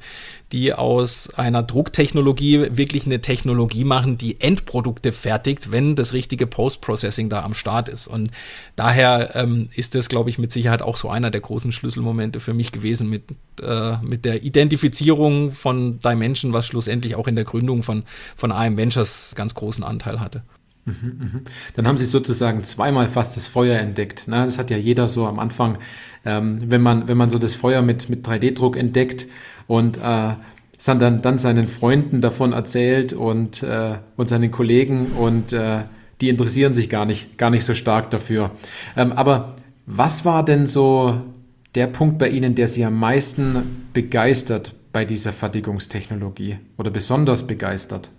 die 0.53 0.73
aus 0.73 1.31
einer 1.31 1.63
Drucktechnologie 1.63 2.77
wirklich 2.77 3.07
eine 3.07 3.21
Technologie 3.21 3.85
machen, 3.85 4.17
die 4.17 4.41
Endprodukte 4.41 5.13
fertigt, 5.13 5.73
wenn 5.73 5.95
das 5.95 6.13
richtige 6.13 6.47
Post-Processing 6.47 7.29
da 7.29 7.43
am 7.43 7.55
Start 7.55 7.89
ist. 7.89 8.07
Und 8.07 8.31
daher 8.77 9.35
ähm, 9.35 9.69
ist 9.75 9.95
das, 9.95 10.09
glaube 10.09 10.31
ich, 10.31 10.39
mit 10.39 10.53
Sicherheit 10.53 10.83
auch 10.83 10.97
so 10.97 11.11
einer 11.11 11.31
der 11.31 11.41
großen 11.41 11.73
Schlüsselmomente 11.73 12.41
für 12.41 12.55
mich 12.55 12.73
gewesen 12.73 13.11
mit, 13.11 13.25
äh, 13.63 13.97
mit 14.03 14.25
der 14.25 14.43
Identifizierung 14.43 15.51
von 15.51 15.99
Dimension, 16.01 16.53
was 16.53 16.67
schlussendlich 16.67 17.17
auch 17.17 17.27
in 17.27 17.37
der 17.37 17.45
Gründung 17.45 17.83
von, 17.83 18.05
von 18.37 18.53
AM 18.53 18.77
Ventures 18.77 19.33
ganz 19.35 19.55
großen 19.55 19.85
Anteil 19.85 20.21
hatte. 20.21 20.43
Mhm, 20.89 21.19
mhm. 21.19 21.41
Dann 21.75 21.87
haben 21.87 21.99
Sie 21.99 22.07
sozusagen 22.07 22.65
zweimal 22.65 23.07
fast 23.07 23.37
das 23.37 23.47
Feuer 23.47 23.79
entdeckt. 23.79 24.27
Ne? 24.27 24.45
Das 24.47 24.59
hat 24.59 24.71
ja 24.71 24.77
jeder 24.77 25.07
so 25.07 25.27
am 25.27 25.39
Anfang, 25.39 25.79
ähm, 26.25 26.59
wenn 26.65 26.81
man 26.81 27.09
wenn 27.09 27.19
man 27.19 27.29
so 27.29 27.39
das 27.39 27.57
Feuer 27.57 27.83
mit 27.83 28.09
mit 28.09 28.27
3D-Druck 28.27 28.77
entdeckt 28.77 29.27
und 29.67 29.99
äh, 29.99 30.35
dann 30.87 31.23
dann 31.23 31.39
seinen 31.39 31.69
Freunden 31.69 32.21
davon 32.21 32.53
erzählt 32.53 33.13
und 33.13 33.63
äh, 33.63 33.99
und 34.17 34.29
seinen 34.29 34.51
Kollegen 34.51 35.13
und 35.13 35.53
äh, 35.53 35.83
die 36.21 36.31
interessieren 36.31 36.73
sich 36.73 36.89
gar 36.89 37.05
nicht 37.05 37.37
gar 37.37 37.51
nicht 37.51 37.65
so 37.65 37.75
stark 37.75 38.11
dafür. 38.11 38.53
Ähm, 38.97 39.13
aber 39.13 39.57
was 39.87 40.25
war 40.25 40.45
denn 40.45 40.67
so 40.67 41.21
der 41.75 41.87
Punkt 41.87 42.19
bei 42.19 42.29
Ihnen, 42.29 42.55
der 42.55 42.69
Sie 42.69 42.85
am 42.85 42.99
meisten 42.99 43.87
begeistert 43.93 44.75
bei 44.93 45.05
dieser 45.05 45.33
Fertigungstechnologie 45.33 46.59
oder 46.79 46.91
besonders 46.91 47.47
begeistert? 47.47 48.11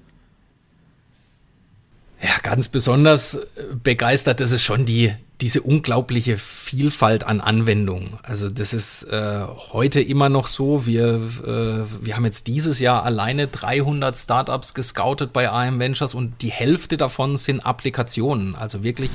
Ja, 2.22 2.32
ganz 2.44 2.68
besonders 2.68 3.36
äh, 3.36 3.48
begeistert 3.82 4.42
ist 4.42 4.52
es 4.52 4.62
schon 4.62 4.86
die, 4.86 5.14
diese 5.40 5.62
unglaubliche 5.62 6.38
Vielfalt 6.38 7.24
an 7.24 7.40
Anwendungen. 7.40 8.18
Also 8.24 8.50
das 8.50 8.74
ist 8.74 9.04
äh, 9.04 9.40
heute 9.72 10.02
immer 10.02 10.28
noch 10.28 10.48
so. 10.48 10.86
Wir, 10.86 11.16
äh, 11.16 12.06
wir 12.06 12.16
haben 12.18 12.26
jetzt 12.26 12.48
dieses 12.48 12.80
Jahr 12.80 13.06
alleine 13.06 13.48
300 13.48 14.18
Startups 14.18 14.74
gescoutet 14.74 15.32
bei 15.32 15.50
AM 15.50 15.80
Ventures 15.80 16.14
und 16.14 16.42
die 16.42 16.52
Hälfte 16.52 16.98
davon 16.98 17.38
sind 17.38 17.62
Applikationen, 17.62 18.56
also 18.56 18.84
wirklich 18.84 19.12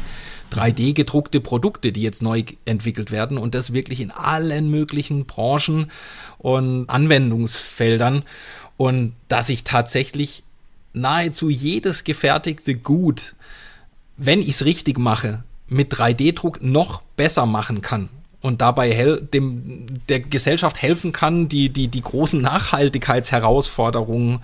3D 0.53 0.95
gedruckte 0.95 1.41
Produkte, 1.41 1.93
die 1.93 2.03
jetzt 2.03 2.23
neu 2.23 2.45
entwickelt 2.65 3.11
werden 3.11 3.37
und 3.37 3.55
das 3.55 3.75
wirklich 3.75 4.01
in 4.01 4.13
allen 4.13 4.71
möglichen 4.71 5.27
Branchen 5.27 5.91
und 6.39 6.89
Anwendungsfeldern. 6.89 8.23
Und 8.77 9.15
dass 9.29 9.51
ich 9.51 9.63
tatsächlich 9.63 10.43
nahezu 10.95 11.51
jedes 11.51 12.05
gefertigte 12.05 12.75
Gut, 12.75 13.35
wenn 14.17 14.41
ich 14.41 14.49
es 14.51 14.65
richtig 14.65 14.99
mache, 14.99 15.43
mit 15.69 15.93
3D-Druck 15.93 16.63
noch 16.63 17.03
besser 17.17 17.47
machen 17.47 17.81
kann 17.83 18.09
und 18.41 18.61
dabei 18.61 19.19
dem, 19.33 19.87
der 20.09 20.21
Gesellschaft 20.21 20.81
helfen 20.81 21.11
kann, 21.13 21.49
die, 21.49 21.71
die, 21.71 21.89
die 21.89 22.01
großen 22.01 22.41
Nachhaltigkeitsherausforderungen 22.41 24.41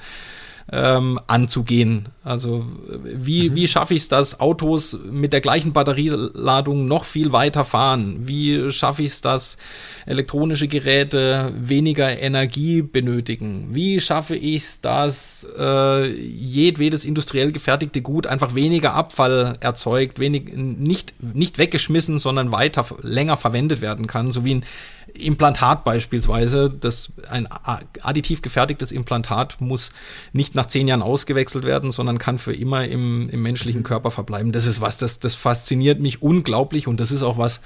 ähm, 0.72 1.18
anzugehen. 1.26 2.08
Also 2.22 2.64
wie, 3.02 3.50
mhm. 3.50 3.54
wie 3.56 3.68
schaffe 3.68 3.94
ich 3.94 4.02
es, 4.02 4.08
dass 4.08 4.40
Autos 4.40 4.98
mit 5.10 5.32
der 5.32 5.40
gleichen 5.40 5.72
Batterieladung 5.72 6.86
noch 6.86 7.04
viel 7.04 7.32
weiter 7.32 7.64
fahren? 7.64 8.28
Wie 8.28 8.70
schaffe 8.70 9.02
ich 9.02 9.08
es, 9.08 9.20
dass 9.20 9.58
elektronische 10.06 10.68
Geräte 10.68 11.52
weniger 11.56 12.18
Energie 12.18 12.82
benötigen? 12.82 13.68
Wie 13.72 14.00
schaffe 14.00 14.36
ich 14.36 14.62
es, 14.62 14.80
dass 14.80 15.46
äh, 15.58 16.06
jedwedes 16.06 17.04
industriell 17.04 17.52
gefertigte 17.52 18.02
Gut 18.02 18.26
einfach 18.26 18.54
weniger 18.54 18.94
Abfall 18.94 19.56
erzeugt, 19.60 20.18
wenig, 20.20 20.52
nicht, 20.54 21.14
nicht 21.20 21.58
weggeschmissen, 21.58 22.18
sondern 22.18 22.52
weiter 22.52 22.86
länger 23.02 23.36
verwendet 23.36 23.80
werden 23.80 24.06
kann, 24.06 24.30
so 24.30 24.44
wie 24.44 24.56
ein 24.56 24.64
Implantat 25.14 25.84
beispielsweise, 25.84 26.70
das 26.70 27.12
ein 27.28 27.48
additiv 27.50 28.42
gefertigtes 28.42 28.92
Implantat 28.92 29.60
muss 29.60 29.92
nicht 30.32 30.54
nach 30.54 30.66
zehn 30.66 30.88
Jahren 30.88 31.02
ausgewechselt 31.02 31.64
werden, 31.64 31.90
sondern 31.90 32.18
kann 32.18 32.38
für 32.38 32.54
immer 32.54 32.86
im, 32.86 33.28
im 33.30 33.42
menschlichen 33.42 33.82
Körper 33.82 34.10
verbleiben. 34.10 34.52
Das 34.52 34.66
ist 34.66 34.80
was, 34.80 34.98
das, 34.98 35.20
das 35.20 35.34
fasziniert 35.34 36.00
mich 36.00 36.22
unglaublich 36.22 36.86
und 36.86 37.00
das 37.00 37.12
ist 37.12 37.22
auch 37.22 37.38
was, 37.38 37.60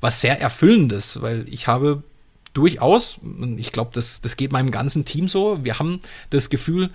was 0.00 0.20
sehr 0.20 0.40
Erfüllendes, 0.40 1.22
weil 1.22 1.46
ich 1.48 1.66
habe 1.66 2.02
durchaus, 2.54 3.18
ich 3.56 3.72
glaube, 3.72 3.90
das, 3.94 4.20
das 4.20 4.36
geht 4.36 4.52
meinem 4.52 4.70
ganzen 4.70 5.04
Team 5.04 5.28
so, 5.28 5.64
wir 5.64 5.78
haben 5.78 6.00
das 6.30 6.50
Gefühl, 6.50 6.90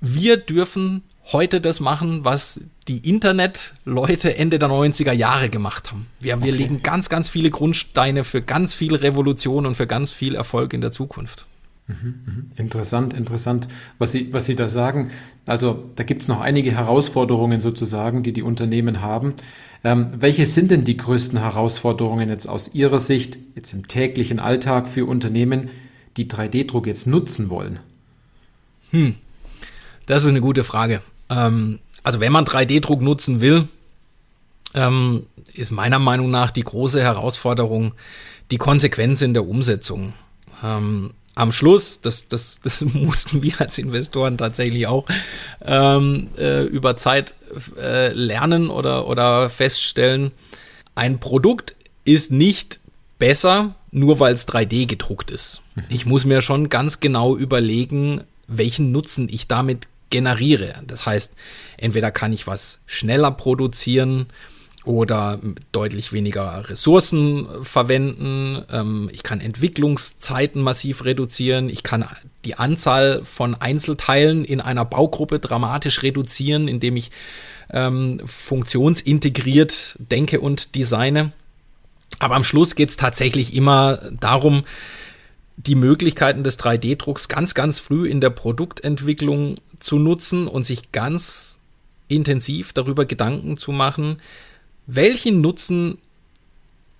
wir 0.00 0.36
dürfen 0.36 1.02
heute 1.32 1.60
das 1.60 1.80
machen, 1.80 2.24
was 2.24 2.60
die 2.88 3.08
Internetleute 3.08 4.36
Ende 4.36 4.58
der 4.58 4.68
90er 4.68 5.12
Jahre 5.12 5.48
gemacht 5.48 5.90
haben. 5.90 6.06
Wir, 6.18 6.42
wir 6.42 6.52
legen 6.52 6.82
ganz, 6.82 7.08
ganz 7.08 7.28
viele 7.28 7.50
Grundsteine 7.50 8.24
für 8.24 8.42
ganz 8.42 8.74
viel 8.74 8.94
Revolution 8.94 9.66
und 9.66 9.76
für 9.76 9.86
ganz 9.86 10.10
viel 10.10 10.34
Erfolg 10.34 10.72
in 10.72 10.80
der 10.80 10.90
Zukunft. 10.90 11.46
Mhm, 11.86 12.14
mhm. 12.24 12.46
Interessant, 12.56 13.14
interessant, 13.14 13.68
was 13.98 14.12
Sie, 14.12 14.32
was 14.32 14.46
Sie 14.46 14.56
da 14.56 14.68
sagen. 14.68 15.10
Also 15.46 15.84
da 15.96 16.04
gibt 16.04 16.22
es 16.22 16.28
noch 16.28 16.40
einige 16.40 16.72
Herausforderungen 16.72 17.60
sozusagen, 17.60 18.22
die 18.22 18.32
die 18.32 18.42
Unternehmen 18.42 19.00
haben. 19.00 19.34
Ähm, 19.82 20.08
welche 20.18 20.46
sind 20.46 20.70
denn 20.70 20.84
die 20.84 20.96
größten 20.96 21.38
Herausforderungen 21.38 22.28
jetzt 22.28 22.48
aus 22.48 22.74
Ihrer 22.74 23.00
Sicht, 23.00 23.38
jetzt 23.54 23.72
im 23.72 23.88
täglichen 23.88 24.38
Alltag 24.38 24.88
für 24.88 25.06
Unternehmen, 25.06 25.70
die 26.16 26.28
3D-Druck 26.28 26.86
jetzt 26.86 27.06
nutzen 27.06 27.50
wollen? 27.50 27.78
Hm, 28.90 29.14
das 30.06 30.24
ist 30.24 30.30
eine 30.30 30.40
gute 30.40 30.64
Frage. 30.64 31.00
Ähm, 31.30 31.78
also 32.02 32.20
wenn 32.20 32.32
man 32.32 32.44
3D-Druck 32.44 33.00
nutzen 33.00 33.40
will, 33.40 33.68
ähm, 34.74 35.26
ist 35.54 35.70
meiner 35.70 35.98
Meinung 35.98 36.30
nach 36.30 36.50
die 36.50 36.62
große 36.62 37.02
Herausforderung 37.02 37.94
die 38.50 38.58
Konsequenz 38.58 39.22
in 39.22 39.34
der 39.34 39.46
Umsetzung. 39.46 40.12
Ähm, 40.62 41.12
am 41.34 41.52
Schluss, 41.52 42.00
das, 42.00 42.28
das, 42.28 42.60
das 42.60 42.80
mussten 42.94 43.42
wir 43.42 43.60
als 43.60 43.78
Investoren 43.78 44.36
tatsächlich 44.36 44.86
auch 44.86 45.06
ähm, 45.64 46.28
äh, 46.36 46.64
über 46.64 46.96
Zeit 46.96 47.34
äh, 47.78 48.12
lernen 48.12 48.70
oder, 48.70 49.06
oder 49.06 49.50
feststellen, 49.50 50.32
ein 50.94 51.20
Produkt 51.20 51.76
ist 52.04 52.32
nicht 52.32 52.80
besser, 53.18 53.74
nur 53.90 54.20
weil 54.20 54.34
es 54.34 54.46
3D 54.48 54.86
gedruckt 54.86 55.30
ist. 55.30 55.62
Mhm. 55.74 55.82
Ich 55.88 56.06
muss 56.06 56.24
mir 56.24 56.42
schon 56.42 56.68
ganz 56.68 57.00
genau 57.00 57.36
überlegen, 57.36 58.22
welchen 58.48 58.92
Nutzen 58.92 59.28
ich 59.30 59.46
damit 59.46 59.86
generiere. 60.10 60.74
Das 60.86 61.06
heißt, 61.06 61.34
entweder 61.76 62.10
kann 62.10 62.32
ich 62.32 62.46
was 62.46 62.80
schneller 62.86 63.30
produzieren 63.30 64.26
oder 64.84 65.38
deutlich 65.72 66.12
weniger 66.12 66.68
Ressourcen 66.68 67.46
verwenden. 67.62 68.64
Ähm, 68.72 69.10
ich 69.12 69.22
kann 69.22 69.40
Entwicklungszeiten 69.40 70.62
massiv 70.62 71.04
reduzieren. 71.04 71.68
Ich 71.68 71.82
kann 71.82 72.06
die 72.44 72.54
Anzahl 72.54 73.22
von 73.24 73.54
Einzelteilen 73.54 74.44
in 74.44 74.60
einer 74.60 74.84
Baugruppe 74.84 75.38
dramatisch 75.38 76.02
reduzieren, 76.02 76.66
indem 76.66 76.96
ich 76.96 77.10
ähm, 77.70 78.20
funktionsintegriert 78.24 79.96
denke 79.98 80.40
und 80.40 80.74
designe. 80.74 81.32
Aber 82.18 82.36
am 82.36 82.44
Schluss 82.44 82.74
geht 82.74 82.88
es 82.88 82.96
tatsächlich 82.96 83.54
immer 83.54 83.98
darum, 84.18 84.64
die 85.66 85.74
Möglichkeiten 85.74 86.42
des 86.42 86.58
3D-Drucks 86.58 87.28
ganz, 87.28 87.54
ganz 87.54 87.78
früh 87.78 88.08
in 88.08 88.20
der 88.20 88.30
Produktentwicklung 88.30 89.56
zu 89.78 89.98
nutzen 89.98 90.46
und 90.46 90.62
sich 90.62 90.92
ganz 90.92 91.60
intensiv 92.08 92.72
darüber 92.72 93.04
Gedanken 93.04 93.56
zu 93.56 93.72
machen, 93.72 94.20
welchen 94.86 95.40
Nutzen 95.40 95.98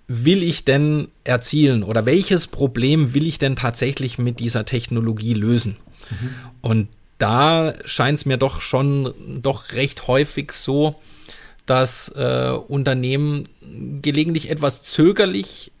will 0.07 0.43
ich 0.43 0.65
denn 0.65 1.07
erzielen 1.23 1.83
oder 1.83 2.05
welches 2.05 2.47
Problem 2.47 3.13
will 3.13 3.25
ich 3.25 3.39
denn 3.39 3.55
tatsächlich 3.55 4.17
mit 4.17 4.39
dieser 4.39 4.65
Technologie 4.65 5.33
lösen? 5.33 5.77
Mhm. 6.09 6.29
Und 6.61 6.87
da 7.17 7.73
scheint 7.85 8.19
es 8.19 8.25
mir 8.25 8.37
doch 8.37 8.61
schon 8.61 9.13
doch 9.41 9.73
recht 9.73 10.07
häufig 10.07 10.51
so, 10.51 10.95
dass 11.65 12.09
äh, 12.09 12.51
Unternehmen 12.67 13.47
gelegentlich 14.01 14.49
etwas 14.49 14.83
zögerlich 14.83 15.71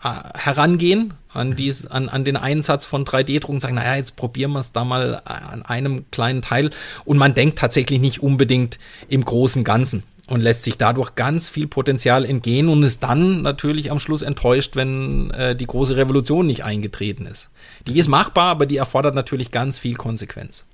herangehen 0.00 1.14
an, 1.32 1.56
dies, 1.56 1.86
an, 1.86 2.08
an 2.08 2.24
den 2.24 2.36
Einsatz 2.36 2.84
von 2.84 3.04
3D-Druck 3.04 3.50
und 3.50 3.60
sagen, 3.60 3.74
naja, 3.74 3.96
jetzt 3.96 4.16
probieren 4.16 4.52
wir 4.52 4.60
es 4.60 4.72
da 4.72 4.84
mal 4.84 5.22
an 5.24 5.62
einem 5.62 6.10
kleinen 6.10 6.42
Teil. 6.42 6.70
Und 7.04 7.18
man 7.18 7.34
denkt 7.34 7.58
tatsächlich 7.58 8.00
nicht 8.00 8.22
unbedingt 8.22 8.78
im 9.08 9.24
großen 9.24 9.64
Ganzen 9.64 10.02
und 10.28 10.40
lässt 10.40 10.64
sich 10.64 10.76
dadurch 10.76 11.14
ganz 11.14 11.48
viel 11.48 11.66
Potenzial 11.66 12.24
entgehen 12.24 12.68
und 12.68 12.82
ist 12.82 13.02
dann 13.02 13.42
natürlich 13.42 13.90
am 13.90 13.98
Schluss 13.98 14.22
enttäuscht, 14.22 14.74
wenn 14.74 15.30
äh, 15.30 15.54
die 15.54 15.66
große 15.66 15.96
Revolution 15.96 16.46
nicht 16.46 16.64
eingetreten 16.64 17.26
ist. 17.26 17.50
Die 17.86 17.98
ist 17.98 18.08
machbar, 18.08 18.50
aber 18.50 18.66
die 18.66 18.76
erfordert 18.76 19.14
natürlich 19.14 19.50
ganz 19.50 19.78
viel 19.78 19.94
Konsequenz. 19.94 20.64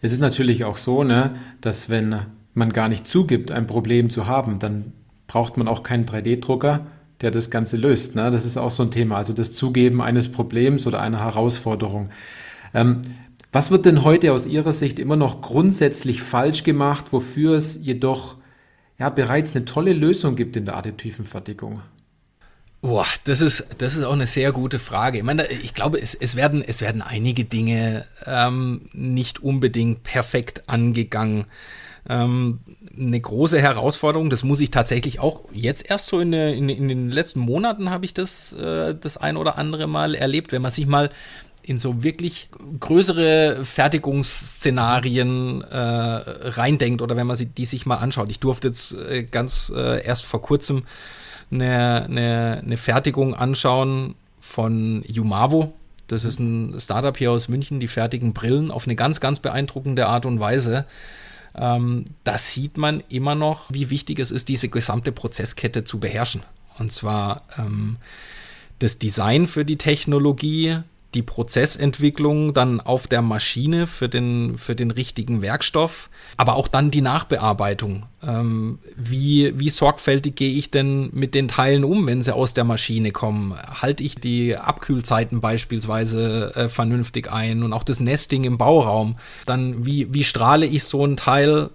Es 0.00 0.12
ist 0.12 0.20
natürlich 0.20 0.64
auch 0.64 0.76
so, 0.76 1.02
ne, 1.02 1.34
dass 1.60 1.88
wenn 1.88 2.26
man 2.54 2.72
gar 2.72 2.88
nicht 2.88 3.08
zugibt, 3.08 3.50
ein 3.50 3.66
Problem 3.66 4.10
zu 4.10 4.26
haben, 4.26 4.58
dann 4.58 4.92
braucht 5.26 5.56
man 5.56 5.66
auch 5.66 5.82
keinen 5.82 6.06
3D-Drucker, 6.06 6.86
der 7.22 7.30
das 7.30 7.50
Ganze 7.50 7.76
löst. 7.76 8.14
Ne? 8.14 8.30
Das 8.30 8.44
ist 8.44 8.56
auch 8.56 8.70
so 8.70 8.82
ein 8.82 8.90
Thema, 8.90 9.16
also 9.16 9.32
das 9.32 9.52
Zugeben 9.52 10.02
eines 10.02 10.30
Problems 10.30 10.86
oder 10.86 11.00
einer 11.00 11.20
Herausforderung. 11.20 12.10
Ähm, 12.74 13.02
was 13.52 13.70
wird 13.70 13.86
denn 13.86 14.02
heute 14.02 14.32
aus 14.32 14.46
Ihrer 14.46 14.72
Sicht 14.72 14.98
immer 14.98 15.16
noch 15.16 15.42
grundsätzlich 15.42 16.22
falsch 16.22 16.64
gemacht, 16.64 17.12
wofür 17.12 17.56
es 17.56 17.78
jedoch 17.80 18.36
ja 18.98 19.10
bereits 19.10 19.54
eine 19.54 19.64
tolle 19.64 19.92
Lösung 19.92 20.36
gibt 20.36 20.56
in 20.56 20.64
der 20.64 20.76
additiven 20.76 21.24
Fertigung? 21.24 21.82
Boah, 22.80 23.06
das 23.24 23.40
ist, 23.40 23.66
das 23.78 23.94
ist 23.94 24.02
auch 24.02 24.12
eine 24.12 24.26
sehr 24.26 24.50
gute 24.50 24.80
Frage. 24.80 25.18
Ich 25.18 25.24
meine, 25.24 25.46
ich 25.46 25.72
glaube, 25.72 26.00
es, 26.00 26.16
es, 26.16 26.34
werden, 26.34 26.64
es 26.66 26.80
werden 26.80 27.00
einige 27.00 27.44
Dinge 27.44 28.06
ähm, 28.26 28.88
nicht 28.92 29.40
unbedingt 29.40 30.02
perfekt 30.02 30.64
angegangen. 30.66 31.46
Ähm, 32.08 32.60
eine 32.96 33.20
große 33.20 33.60
Herausforderung, 33.60 34.28
das 34.28 34.42
muss 34.42 34.60
ich 34.60 34.70
tatsächlich 34.70 35.20
auch 35.20 35.42
jetzt 35.52 35.88
erst 35.88 36.06
so 36.06 36.18
in, 36.18 36.32
in, 36.32 36.68
in 36.68 36.88
den 36.88 37.10
letzten 37.10 37.40
Monaten 37.40 37.90
habe 37.90 38.04
ich 38.04 38.12
das 38.12 38.52
äh, 38.54 38.94
das 39.00 39.16
ein 39.16 39.36
oder 39.36 39.56
andere 39.56 39.86
Mal 39.86 40.14
erlebt, 40.14 40.50
wenn 40.50 40.62
man 40.62 40.72
sich 40.72 40.86
mal 40.86 41.10
in 41.62 41.78
so 41.78 42.02
wirklich 42.02 42.48
größere 42.80 43.64
Fertigungsszenarien 43.64 45.62
äh, 45.62 45.76
reindenkt 45.76 47.02
oder 47.02 47.16
wenn 47.16 47.26
man 47.26 47.36
sie, 47.36 47.46
die 47.46 47.66
sich 47.66 47.86
mal 47.86 47.98
anschaut. 47.98 48.30
Ich 48.30 48.40
durfte 48.40 48.68
jetzt 48.68 48.94
äh, 48.94 49.22
ganz 49.22 49.72
äh, 49.74 50.04
erst 50.04 50.24
vor 50.24 50.42
kurzem 50.42 50.82
eine, 51.52 52.04
eine, 52.04 52.62
eine 52.64 52.76
Fertigung 52.76 53.34
anschauen 53.34 54.16
von 54.40 55.04
Jumavo. 55.06 55.72
Das 56.08 56.24
ist 56.24 56.40
ein 56.40 56.74
Startup 56.80 57.16
hier 57.16 57.30
aus 57.30 57.48
München, 57.48 57.78
die 57.78 57.88
fertigen 57.88 58.32
Brillen 58.32 58.72
auf 58.72 58.86
eine 58.86 58.96
ganz, 58.96 59.20
ganz 59.20 59.38
beeindruckende 59.38 60.06
Art 60.06 60.26
und 60.26 60.40
Weise. 60.40 60.84
Ähm, 61.54 62.06
da 62.24 62.38
sieht 62.38 62.76
man 62.76 63.02
immer 63.08 63.34
noch, 63.34 63.64
wie 63.68 63.90
wichtig 63.90 64.18
es 64.18 64.30
ist, 64.30 64.48
diese 64.48 64.68
gesamte 64.68 65.12
Prozesskette 65.12 65.84
zu 65.84 66.00
beherrschen. 66.00 66.42
Und 66.78 66.92
zwar 66.92 67.42
ähm, 67.58 67.96
das 68.78 68.98
Design 68.98 69.46
für 69.46 69.64
die 69.64 69.76
Technologie, 69.76 70.78
die 71.14 71.22
Prozessentwicklung 71.22 72.54
dann 72.54 72.80
auf 72.80 73.06
der 73.06 73.22
Maschine 73.22 73.86
für 73.86 74.08
den, 74.08 74.56
für 74.56 74.74
den 74.74 74.90
richtigen 74.90 75.42
Werkstoff, 75.42 76.10
aber 76.36 76.54
auch 76.54 76.68
dann 76.68 76.90
die 76.90 77.02
Nachbearbeitung. 77.02 78.06
Ähm, 78.26 78.78
wie, 78.96 79.58
wie 79.58 79.68
sorgfältig 79.68 80.36
gehe 80.36 80.52
ich 80.52 80.70
denn 80.70 81.10
mit 81.12 81.34
den 81.34 81.48
Teilen 81.48 81.84
um, 81.84 82.06
wenn 82.06 82.22
sie 82.22 82.34
aus 82.34 82.54
der 82.54 82.64
Maschine 82.64 83.10
kommen? 83.10 83.54
Halte 83.80 84.04
ich 84.04 84.14
die 84.14 84.56
Abkühlzeiten 84.56 85.40
beispielsweise 85.40 86.54
äh, 86.54 86.68
vernünftig 86.68 87.30
ein 87.30 87.62
und 87.62 87.72
auch 87.72 87.84
das 87.84 88.00
Nesting 88.00 88.44
im 88.44 88.58
Bauraum? 88.58 89.16
Dann 89.44 89.84
wie, 89.84 90.12
wie 90.14 90.24
strahle 90.24 90.66
ich 90.66 90.84
so 90.84 91.04
ein 91.04 91.16
Teil 91.16 91.70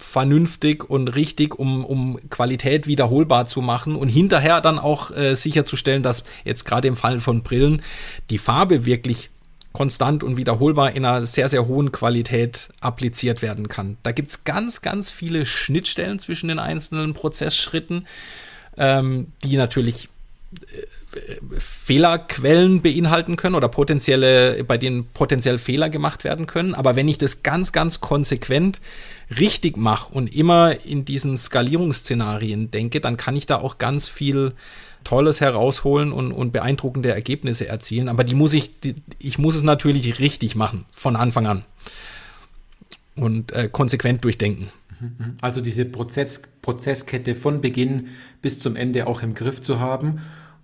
vernünftig 0.00 0.88
und 0.88 1.08
richtig, 1.08 1.58
um, 1.58 1.84
um 1.84 2.18
Qualität 2.30 2.86
wiederholbar 2.86 3.46
zu 3.46 3.60
machen 3.60 3.96
und 3.96 4.08
hinterher 4.08 4.60
dann 4.60 4.78
auch 4.78 5.10
äh, 5.10 5.34
sicherzustellen, 5.34 6.02
dass 6.02 6.24
jetzt 6.44 6.64
gerade 6.64 6.88
im 6.88 6.96
Fall 6.96 7.20
von 7.20 7.42
Brillen 7.42 7.82
die 8.30 8.38
Farbe 8.38 8.86
wirklich 8.86 9.30
konstant 9.72 10.24
und 10.24 10.36
wiederholbar 10.36 10.92
in 10.92 11.04
einer 11.04 11.26
sehr, 11.26 11.48
sehr 11.48 11.66
hohen 11.66 11.92
Qualität 11.92 12.70
appliziert 12.80 13.42
werden 13.42 13.68
kann. 13.68 13.98
Da 14.02 14.12
gibt 14.12 14.30
es 14.30 14.44
ganz, 14.44 14.82
ganz 14.82 15.10
viele 15.10 15.46
Schnittstellen 15.46 16.18
zwischen 16.18 16.48
den 16.48 16.58
einzelnen 16.58 17.14
Prozessschritten, 17.14 18.06
ähm, 18.76 19.28
die 19.44 19.56
natürlich 19.56 20.08
Fehlerquellen 21.58 22.82
beinhalten 22.82 23.36
können 23.36 23.54
oder 23.54 23.68
potenzielle, 23.68 24.64
bei 24.64 24.78
denen 24.78 25.06
potenziell 25.06 25.58
Fehler 25.58 25.88
gemacht 25.90 26.24
werden 26.24 26.46
können. 26.46 26.74
Aber 26.74 26.96
wenn 26.96 27.06
ich 27.08 27.18
das 27.18 27.42
ganz, 27.42 27.72
ganz 27.72 28.00
konsequent 28.00 28.80
richtig 29.38 29.76
mache 29.76 30.12
und 30.12 30.34
immer 30.34 30.84
in 30.84 31.04
diesen 31.04 31.36
Skalierungsszenarien 31.36 32.70
denke, 32.70 33.00
dann 33.00 33.16
kann 33.16 33.36
ich 33.36 33.46
da 33.46 33.56
auch 33.56 33.78
ganz 33.78 34.08
viel 34.08 34.52
Tolles 35.04 35.40
herausholen 35.40 36.12
und, 36.12 36.32
und 36.32 36.52
beeindruckende 36.52 37.12
Ergebnisse 37.12 37.68
erzielen. 37.68 38.08
Aber 38.08 38.24
die 38.24 38.34
muss 38.34 38.52
ich, 38.52 38.80
die, 38.80 38.96
ich 39.18 39.38
muss 39.38 39.56
es 39.56 39.62
natürlich 39.62 40.18
richtig 40.18 40.56
machen, 40.56 40.84
von 40.90 41.14
Anfang 41.14 41.46
an. 41.46 41.64
Und 43.14 43.52
äh, 43.52 43.68
konsequent 43.70 44.24
durchdenken. 44.24 44.70
Also 45.40 45.60
diese 45.60 45.84
Prozess, 45.84 46.42
Prozesskette 46.60 47.34
von 47.34 47.60
Beginn 47.60 48.08
bis 48.42 48.58
zum 48.58 48.76
Ende 48.76 49.06
auch 49.06 49.22
im 49.22 49.34
Griff 49.34 49.62
zu 49.62 49.80
haben 49.80 50.20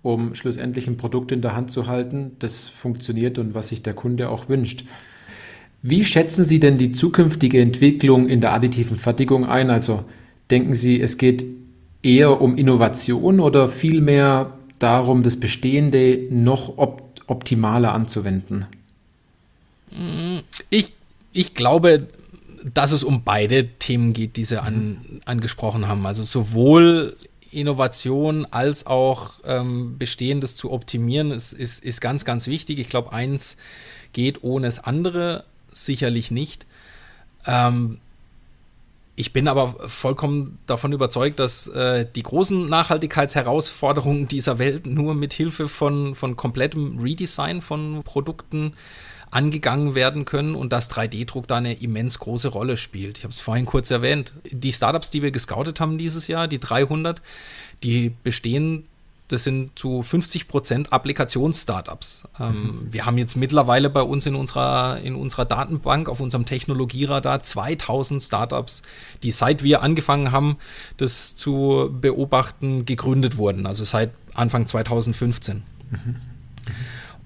um 0.07 0.35
schlussendlich 0.35 0.87
ein 0.87 0.95
Produkt 0.95 1.33
in 1.33 1.41
der 1.41 1.53
Hand 1.53 1.69
zu 1.69 1.87
halten, 1.87 2.31
das 2.39 2.69
funktioniert 2.69 3.37
und 3.37 3.53
was 3.53 3.67
sich 3.67 3.83
der 3.83 3.93
Kunde 3.93 4.29
auch 4.29 4.47
wünscht. 4.47 4.85
Wie 5.81 6.05
schätzen 6.05 6.45
Sie 6.45 6.59
denn 6.59 6.77
die 6.77 6.93
zukünftige 6.93 7.59
Entwicklung 7.59 8.29
in 8.29 8.39
der 8.39 8.53
additiven 8.53 8.97
Fertigung 8.97 9.45
ein? 9.45 9.69
Also 9.69 10.05
denken 10.49 10.75
Sie, 10.75 11.01
es 11.01 11.17
geht 11.17 11.45
eher 12.01 12.39
um 12.41 12.57
Innovation 12.57 13.41
oder 13.41 13.67
vielmehr 13.67 14.53
darum, 14.79 15.23
das 15.23 15.39
Bestehende 15.39 16.27
noch 16.29 16.77
op 16.77 17.03
optimaler 17.29 17.91
anzuwenden? 17.91 18.65
Ich, 20.69 20.93
ich 21.33 21.53
glaube, 21.53 22.07
dass 22.73 22.93
es 22.93 23.03
um 23.03 23.23
beide 23.25 23.67
Themen 23.67 24.13
geht, 24.13 24.37
die 24.37 24.45
Sie 24.45 24.61
an, 24.61 24.99
angesprochen 25.25 25.89
haben. 25.89 26.05
Also 26.05 26.23
sowohl 26.23 27.17
Innovation 27.51 28.45
als 28.49 28.85
auch 28.85 29.31
ähm, 29.45 29.97
Bestehendes 29.97 30.55
zu 30.55 30.71
optimieren, 30.71 31.31
ist, 31.31 31.53
ist, 31.53 31.83
ist 31.83 32.01
ganz, 32.01 32.25
ganz 32.25 32.47
wichtig. 32.47 32.79
Ich 32.79 32.89
glaube, 32.89 33.13
eins 33.13 33.57
geht 34.13 34.43
ohne 34.43 34.67
das 34.67 34.83
andere 34.83 35.45
sicherlich 35.71 36.31
nicht. 36.31 36.65
Ähm, 37.45 37.99
ich 39.19 39.33
bin 39.33 39.47
aber 39.47 39.89
vollkommen 39.89 40.59
davon 40.67 40.93
überzeugt, 40.93 41.39
dass 41.39 41.67
äh, 41.67 42.05
die 42.15 42.21
großen 42.21 42.69
Nachhaltigkeitsherausforderungen 42.69 44.27
dieser 44.27 44.59
Welt 44.59 44.85
nur 44.85 45.15
mit 45.15 45.33
Hilfe 45.33 45.67
von, 45.67 46.13
von 46.13 46.35
komplettem 46.35 46.99
Redesign 46.99 47.61
von 47.61 48.03
Produkten 48.03 48.73
angegangen 49.31 49.95
werden 49.95 50.25
können 50.25 50.55
und 50.55 50.71
dass 50.71 50.89
3D-Druck 50.89 51.47
da 51.47 51.57
eine 51.57 51.73
immens 51.73 52.19
große 52.19 52.49
Rolle 52.49 52.77
spielt. 52.77 53.17
Ich 53.17 53.23
habe 53.23 53.33
es 53.33 53.39
vorhin 53.39 53.65
kurz 53.65 53.91
erwähnt. 53.91 54.33
Die 54.49 54.71
Startups, 54.71 55.09
die 55.09 55.21
wir 55.21 55.31
gescoutet 55.31 55.79
haben 55.79 55.97
dieses 55.97 56.27
Jahr, 56.27 56.47
die 56.47 56.59
300, 56.59 57.21
die 57.83 58.13
bestehen 58.23 58.83
das 59.27 59.43
sind 59.43 59.77
zu 59.77 60.03
50 60.03 60.47
Prozent 60.47 60.93
Applikations-Startups. 60.93 62.23
Ähm, 62.39 62.53
mhm. 62.53 62.87
Wir 62.91 63.05
haben 63.05 63.17
jetzt 63.17 63.35
mittlerweile 63.35 63.89
bei 63.89 64.01
uns 64.01 64.25
in 64.25 64.35
unserer, 64.35 64.99
in 65.01 65.15
unserer 65.15 65.43
Datenbank, 65.43 66.07
auf 66.07 66.21
unserem 66.21 66.45
Technologieradar 66.45 67.43
2000 67.43 68.21
Startups, 68.21 68.83
die 69.23 69.31
seit 69.31 69.63
wir 69.63 69.81
angefangen 69.81 70.31
haben, 70.31 70.57
das 70.95 71.35
zu 71.35 71.93
beobachten, 71.99 72.85
gegründet 72.85 73.37
wurden. 73.37 73.65
Also 73.65 73.83
seit 73.83 74.11
Anfang 74.33 74.65
2015. 74.65 75.63
Mhm. 75.89 76.15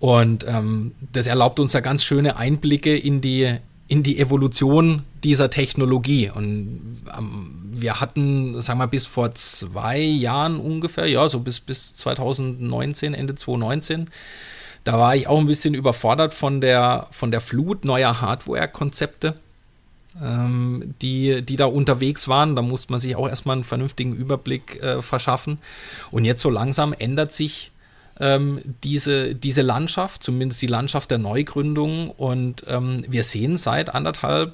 Und 0.02 0.48
ähm, 0.48 0.94
das 1.14 1.28
erlaubt 1.28 1.60
uns 1.60 1.74
da 1.74 1.80
ganz 1.80 2.04
schöne 2.04 2.36
Einblicke 2.36 2.98
in 2.98 3.22
die, 3.22 3.58
in 3.88 4.02
die 4.02 4.18
Evolution 4.18 5.04
dieser 5.24 5.52
Technologie. 5.52 6.32
Und 6.34 7.04
ähm, 7.16 7.70
wir 7.72 8.02
hatten, 8.02 8.60
sagen 8.62 8.80
wir, 8.80 8.88
bis 8.88 9.06
vor 9.06 9.36
zwei 9.36 10.00
Jahren 10.00 10.60
ungefähr, 10.60 11.06
ja, 11.06 11.30
so 11.30 11.40
bis, 11.42 11.60
bis 11.60 11.96
2019, 11.98 13.14
Ende 13.14 13.36
2019, 13.36 14.10
da 14.86 14.98
war 14.98 15.16
ich 15.16 15.28
auch 15.28 15.38
ein 15.38 15.46
bisschen 15.46 15.76
überfordert 15.76 16.34
von 16.34 16.62
der, 16.62 17.06
von 17.12 17.30
der 17.30 17.40
Flut 17.40 17.86
neuer 17.86 18.22
Hardware-Konzepte, 18.22 19.36
ähm, 20.20 20.96
die, 21.04 21.44
die 21.44 21.58
da 21.58 21.66
unterwegs 21.66 22.28
waren. 22.28 22.56
Da 22.56 22.64
musste 22.64 22.92
man 22.92 23.00
sich 23.00 23.16
auch 23.16 23.30
erstmal 23.30 23.58
einen 23.58 23.66
vernünftigen 23.66 24.16
Überblick 24.16 24.82
äh, 24.82 25.04
verschaffen. 25.04 25.60
Und 26.10 26.26
jetzt 26.26 26.42
so 26.42 26.50
langsam 26.50 26.92
ändert 26.98 27.34
sich 27.34 27.71
ähm, 28.22 28.62
diese, 28.84 29.36
diese 29.36 29.64
Landschaft, 29.64 30.24
zumindest 30.24 30.62
die 30.62 30.68
Landschaft 30.68 31.12
der 31.12 31.18
Neugründung. 31.18 32.12
Und 32.12 32.64
ähm, 32.68 33.04
wir 33.08 33.24
sehen 33.24 33.58
seit 33.58 33.94
anderthalb 33.94 34.54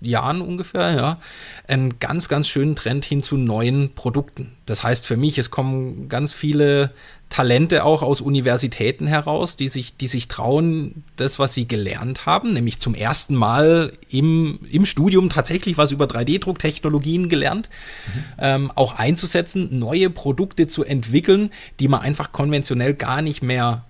Jahren 0.00 0.40
ungefähr, 0.40 0.92
ja, 0.94 1.18
einen 1.66 1.98
ganz, 1.98 2.28
ganz 2.28 2.48
schönen 2.48 2.76
Trend 2.76 3.04
hin 3.04 3.22
zu 3.22 3.36
neuen 3.36 3.94
Produkten. 3.94 4.52
Das 4.66 4.82
heißt 4.82 5.06
für 5.06 5.16
mich, 5.16 5.38
es 5.38 5.50
kommen 5.50 6.08
ganz 6.08 6.32
viele 6.32 6.92
Talente 7.28 7.84
auch 7.84 8.02
aus 8.02 8.20
Universitäten 8.20 9.06
heraus, 9.06 9.56
die 9.56 9.68
sich, 9.68 9.96
die 9.96 10.06
sich 10.06 10.28
trauen, 10.28 11.04
das, 11.16 11.38
was 11.38 11.52
sie 11.52 11.68
gelernt 11.68 12.26
haben, 12.26 12.54
nämlich 12.54 12.78
zum 12.80 12.94
ersten 12.94 13.34
Mal 13.34 13.92
im, 14.08 14.60
im 14.70 14.86
Studium 14.86 15.28
tatsächlich 15.28 15.76
was 15.76 15.92
über 15.92 16.06
3D-Drucktechnologien 16.06 17.28
gelernt, 17.28 17.68
mhm. 18.06 18.24
ähm, 18.38 18.72
auch 18.74 18.94
einzusetzen, 18.94 19.78
neue 19.78 20.10
Produkte 20.10 20.68
zu 20.68 20.84
entwickeln, 20.84 21.50
die 21.80 21.88
man 21.88 22.00
einfach 22.00 22.32
konventionell 22.32 22.94
gar 22.94 23.20
nicht 23.20 23.42
mehr 23.42 23.84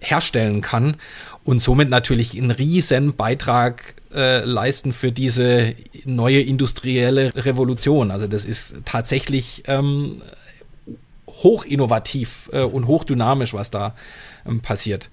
herstellen 0.00 0.60
kann 0.60 0.96
und 1.44 1.60
somit 1.60 1.88
natürlich 1.88 2.36
einen 2.36 2.50
riesen 2.50 3.14
Beitrag 3.14 3.94
äh, 4.14 4.44
leisten 4.44 4.92
für 4.92 5.12
diese 5.12 5.74
neue 6.04 6.40
industrielle 6.40 7.32
Revolution. 7.36 8.10
Also 8.10 8.26
das 8.26 8.44
ist 8.44 8.76
tatsächlich 8.84 9.62
ähm, 9.66 10.22
hochinnovativ 11.28 12.50
äh, 12.52 12.62
und 12.62 12.86
hochdynamisch, 12.86 13.54
was 13.54 13.70
da 13.70 13.94
ähm, 14.46 14.60
passiert. 14.60 15.10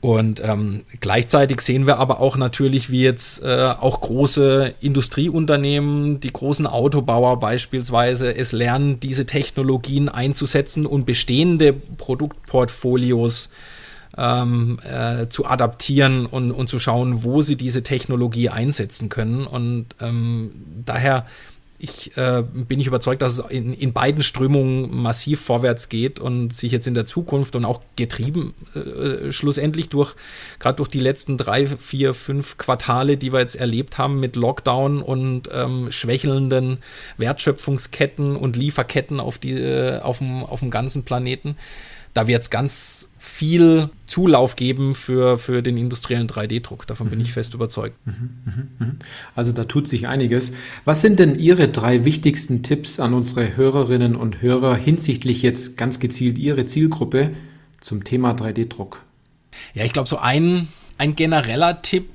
Und 0.00 0.40
ähm, 0.44 0.84
gleichzeitig 1.00 1.60
sehen 1.60 1.88
wir 1.88 1.98
aber 1.98 2.20
auch 2.20 2.36
natürlich, 2.36 2.90
wie 2.90 3.02
jetzt 3.02 3.42
äh, 3.42 3.74
auch 3.78 4.00
große 4.00 4.74
Industrieunternehmen, 4.80 6.20
die 6.20 6.32
großen 6.32 6.68
Autobauer 6.68 7.40
beispielsweise, 7.40 8.34
es 8.34 8.52
lernen, 8.52 9.00
diese 9.00 9.26
Technologien 9.26 10.08
einzusetzen 10.08 10.86
und 10.86 11.04
bestehende 11.04 11.72
Produktportfolios 11.72 13.50
ähm, 14.16 14.78
äh, 14.84 15.28
zu 15.28 15.46
adaptieren 15.46 16.26
und, 16.26 16.52
und 16.52 16.68
zu 16.68 16.78
schauen, 16.78 17.24
wo 17.24 17.42
sie 17.42 17.56
diese 17.56 17.82
Technologie 17.82 18.50
einsetzen 18.50 19.08
können. 19.08 19.48
Und 19.48 19.86
ähm, 20.00 20.52
daher 20.84 21.26
ich 21.80 22.16
äh, 22.16 22.42
bin 22.42 22.80
ich 22.80 22.88
überzeugt, 22.88 23.22
dass 23.22 23.38
es 23.38 23.50
in, 23.50 23.72
in 23.72 23.92
beiden 23.92 24.22
Strömungen 24.22 24.94
massiv 25.02 25.40
vorwärts 25.40 25.88
geht 25.88 26.18
und 26.18 26.52
sich 26.52 26.72
jetzt 26.72 26.88
in 26.88 26.94
der 26.94 27.06
Zukunft 27.06 27.54
und 27.54 27.64
auch 27.64 27.80
getrieben 27.94 28.54
äh, 28.74 29.30
schlussendlich 29.30 29.88
durch, 29.88 30.16
gerade 30.58 30.76
durch 30.76 30.88
die 30.88 30.98
letzten 30.98 31.36
drei, 31.36 31.66
vier, 31.66 32.14
fünf 32.14 32.58
Quartale, 32.58 33.16
die 33.16 33.32
wir 33.32 33.38
jetzt 33.38 33.54
erlebt 33.54 33.96
haben 33.96 34.18
mit 34.18 34.34
Lockdown 34.34 35.02
und 35.02 35.48
ähm, 35.52 35.92
schwächelnden 35.92 36.78
Wertschöpfungsketten 37.16 38.34
und 38.34 38.56
Lieferketten 38.56 39.20
auf, 39.20 39.38
die, 39.38 39.52
äh, 39.52 40.00
auf, 40.00 40.18
dem, 40.18 40.42
auf 40.42 40.58
dem 40.58 40.70
ganzen 40.70 41.04
Planeten. 41.04 41.56
Da 42.12 42.26
wird 42.26 42.42
es 42.42 42.50
ganz 42.50 43.08
viel 43.38 43.90
Zulauf 44.08 44.56
geben 44.56 44.94
für, 44.94 45.38
für 45.38 45.62
den 45.62 45.76
industriellen 45.76 46.26
3D-Druck. 46.26 46.88
Davon 46.88 47.06
mhm. 47.06 47.10
bin 47.10 47.20
ich 47.20 47.32
fest 47.32 47.54
überzeugt. 47.54 47.94
Mhm, 48.04 48.30
mhm, 48.44 48.68
mhm. 48.80 48.96
Also 49.36 49.52
da 49.52 49.62
tut 49.62 49.86
sich 49.86 50.08
einiges. 50.08 50.54
Was 50.84 51.02
sind 51.02 51.20
denn 51.20 51.38
Ihre 51.38 51.68
drei 51.68 52.04
wichtigsten 52.04 52.64
Tipps 52.64 52.98
an 52.98 53.14
unsere 53.14 53.56
Hörerinnen 53.56 54.16
und 54.16 54.42
Hörer 54.42 54.74
hinsichtlich 54.74 55.42
jetzt 55.42 55.76
ganz 55.76 56.00
gezielt 56.00 56.36
Ihre 56.36 56.66
Zielgruppe 56.66 57.30
zum 57.80 58.02
Thema 58.02 58.32
3D-Druck? 58.32 59.02
Ja, 59.72 59.84
ich 59.84 59.92
glaube, 59.92 60.08
so 60.08 60.18
ein, 60.18 60.66
ein 60.96 61.14
genereller 61.14 61.80
Tipp 61.80 62.08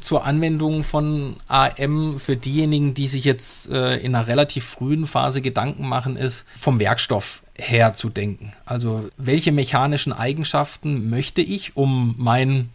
zur 0.00 0.24
Anwendung 0.24 0.84
von 0.84 1.36
AM 1.48 2.18
für 2.18 2.36
diejenigen, 2.36 2.94
die 2.94 3.06
sich 3.06 3.24
jetzt 3.24 3.70
äh, 3.70 3.96
in 3.96 4.14
einer 4.14 4.26
relativ 4.26 4.64
frühen 4.64 5.06
Phase 5.06 5.42
Gedanken 5.42 5.88
machen, 5.88 6.16
ist, 6.16 6.46
vom 6.56 6.80
Werkstoff 6.80 7.42
her 7.54 7.94
zu 7.94 8.08
denken. 8.08 8.52
Also 8.66 9.08
welche 9.16 9.52
mechanischen 9.52 10.12
Eigenschaften 10.12 11.10
möchte 11.10 11.42
ich, 11.42 11.76
um 11.76 12.14
mein 12.18 12.70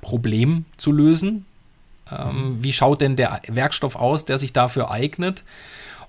Problem 0.00 0.64
zu 0.76 0.92
lösen? 0.92 1.44
Ähm, 2.10 2.56
wie 2.60 2.72
schaut 2.72 3.00
denn 3.00 3.16
der 3.16 3.40
Werkstoff 3.48 3.96
aus, 3.96 4.24
der 4.24 4.38
sich 4.38 4.52
dafür 4.52 4.90
eignet? 4.90 5.44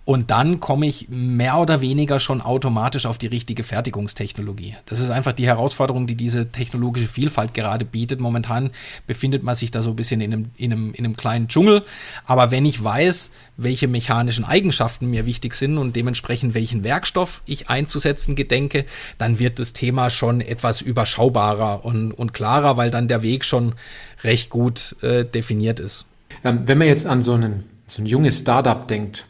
Und 0.05 0.31
dann 0.31 0.59
komme 0.59 0.88
ich 0.88 1.07
mehr 1.09 1.59
oder 1.59 1.81
weniger 1.81 2.19
schon 2.19 2.41
automatisch 2.41 3.05
auf 3.05 3.19
die 3.19 3.27
richtige 3.27 3.63
Fertigungstechnologie. 3.63 4.75
Das 4.88 4.99
ist 4.99 5.12
einfach 5.12 5.33
die 5.33 5.45
Herausforderung, 5.45 6.07
die 6.07 6.15
diese 6.15 6.51
technologische 6.51 7.07
Vielfalt 7.07 7.53
gerade 7.53 7.85
bietet. 7.85 8.19
Momentan 8.19 8.71
befindet 9.05 9.43
man 9.43 9.55
sich 9.55 9.69
da 9.69 9.83
so 9.83 9.91
ein 9.91 9.95
bisschen 9.95 10.19
in 10.21 10.33
einem, 10.33 10.45
in 10.57 10.71
einem, 10.71 10.93
in 10.93 11.05
einem 11.05 11.15
kleinen 11.15 11.47
Dschungel. 11.47 11.83
Aber 12.25 12.49
wenn 12.49 12.65
ich 12.65 12.83
weiß, 12.83 13.31
welche 13.57 13.88
mechanischen 13.88 14.45
Eigenschaften 14.45 15.12
mir 15.12 15.27
wichtig 15.27 15.53
sind 15.53 15.77
und 15.77 15.95
dementsprechend 15.95 16.55
welchen 16.55 16.83
Werkstoff 16.83 17.43
ich 17.45 17.69
einzusetzen 17.69 18.35
gedenke, 18.35 18.85
dann 19.19 19.38
wird 19.38 19.59
das 19.59 19.73
Thema 19.73 20.09
schon 20.09 20.41
etwas 20.41 20.81
überschaubarer 20.81 21.85
und, 21.85 22.13
und 22.13 22.33
klarer, 22.33 22.77
weil 22.77 22.89
dann 22.89 23.07
der 23.07 23.21
Weg 23.21 23.45
schon 23.45 23.75
recht 24.23 24.49
gut 24.49 24.95
äh, 25.03 25.23
definiert 25.23 25.79
ist. 25.79 26.07
Wenn 26.41 26.77
man 26.77 26.88
jetzt 26.88 27.05
an 27.05 27.21
so, 27.21 27.33
einen, 27.33 27.65
so 27.88 28.01
ein 28.01 28.05
junges 28.05 28.39
Startup 28.39 28.88
denkt, 28.88 29.25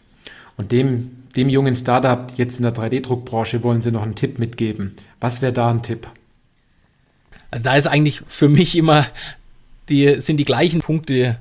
und 0.60 0.74
dem, 0.74 1.12
dem 1.38 1.48
jungen 1.48 1.78
Startup 1.78 2.34
jetzt 2.36 2.60
in 2.60 2.64
der 2.64 2.76
3D-Druckbranche 2.76 3.64
wollen 3.64 3.82
Sie 3.82 3.94
noch 3.94 4.02
einen 4.02 4.16
Tipp 4.16 4.40
mitgeben. 4.40 4.98
Was 5.22 5.42
wäre 5.42 5.54
da 5.54 5.70
ein 5.70 5.84
Tipp? 5.84 6.06
Also 7.50 7.64
da 7.64 7.78
ist 7.78 7.88
eigentlich 7.88 8.24
für 8.28 8.50
mich 8.50 8.76
immer 8.76 9.08
die, 9.88 10.20
sind 10.20 10.36
die 10.36 10.44
gleichen 10.44 10.82
Punkte, 10.82 11.38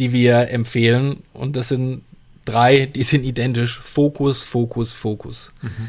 die 0.00 0.12
wir 0.12 0.50
empfehlen. 0.50 1.22
Und 1.32 1.54
das 1.54 1.68
sind 1.68 2.02
drei, 2.44 2.86
die 2.86 3.04
sind 3.04 3.24
identisch. 3.24 3.78
Fokus, 3.78 4.42
Fokus, 4.42 4.94
Fokus. 4.94 5.52
Mhm. 5.62 5.88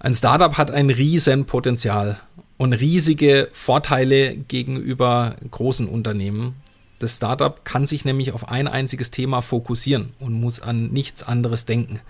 Ein 0.00 0.14
Startup 0.14 0.58
hat 0.58 0.72
ein 0.72 0.90
riesen 0.90 1.44
Potenzial 1.44 2.18
und 2.56 2.72
riesige 2.72 3.48
Vorteile 3.52 4.34
gegenüber 4.34 5.36
großen 5.52 5.86
Unternehmen. 5.86 6.56
Das 6.98 7.16
Startup 7.16 7.64
kann 7.64 7.86
sich 7.86 8.04
nämlich 8.04 8.32
auf 8.32 8.48
ein 8.48 8.68
einziges 8.68 9.10
Thema 9.10 9.42
fokussieren 9.42 10.12
und 10.18 10.32
muss 10.32 10.60
an 10.60 10.88
nichts 10.88 11.22
anderes 11.22 11.66
denken. 11.66 12.00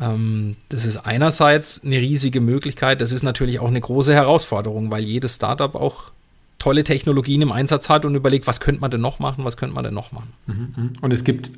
Ähm, 0.00 0.56
das 0.68 0.84
ist 0.84 0.98
einerseits 0.98 1.82
eine 1.84 1.96
riesige 1.96 2.40
Möglichkeit, 2.40 3.00
das 3.00 3.12
ist 3.12 3.22
natürlich 3.22 3.60
auch 3.60 3.68
eine 3.68 3.80
große 3.80 4.14
Herausforderung, 4.14 4.90
weil 4.90 5.04
jedes 5.04 5.36
Startup 5.36 5.74
auch 5.74 6.12
tolle 6.58 6.84
Technologien 6.84 7.42
im 7.42 7.52
Einsatz 7.52 7.88
hat 7.88 8.04
und 8.04 8.14
überlegt, 8.14 8.46
was 8.46 8.60
könnte 8.60 8.80
man 8.80 8.90
denn 8.90 9.00
noch 9.00 9.18
machen, 9.18 9.44
was 9.44 9.56
könnte 9.56 9.74
man 9.74 9.84
denn 9.84 9.94
noch 9.94 10.12
machen. 10.12 10.32
Mhm, 10.46 10.74
mhm. 10.76 10.92
Und 11.00 11.12
es 11.12 11.24
gibt 11.24 11.50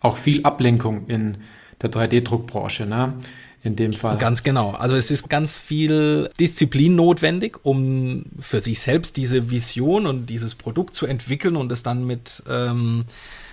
auch 0.00 0.16
viel 0.16 0.42
Ablenkung 0.42 1.06
in 1.06 1.38
der 1.82 1.90
3D-Druckbranche. 1.90 2.86
Ne? 2.86 3.14
In 3.64 3.76
dem 3.76 3.94
Fall. 3.94 4.18
Ganz 4.18 4.42
genau. 4.42 4.72
Also 4.72 4.94
es 4.94 5.10
ist 5.10 5.30
ganz 5.30 5.58
viel 5.58 6.30
Disziplin 6.38 6.96
notwendig, 6.96 7.58
um 7.62 8.26
für 8.38 8.60
sich 8.60 8.78
selbst 8.80 9.16
diese 9.16 9.50
Vision 9.50 10.06
und 10.06 10.26
dieses 10.26 10.54
Produkt 10.54 10.94
zu 10.94 11.06
entwickeln 11.06 11.56
und 11.56 11.72
es 11.72 11.82
dann 11.82 12.06
mit, 12.06 12.42
ähm, 12.46 13.04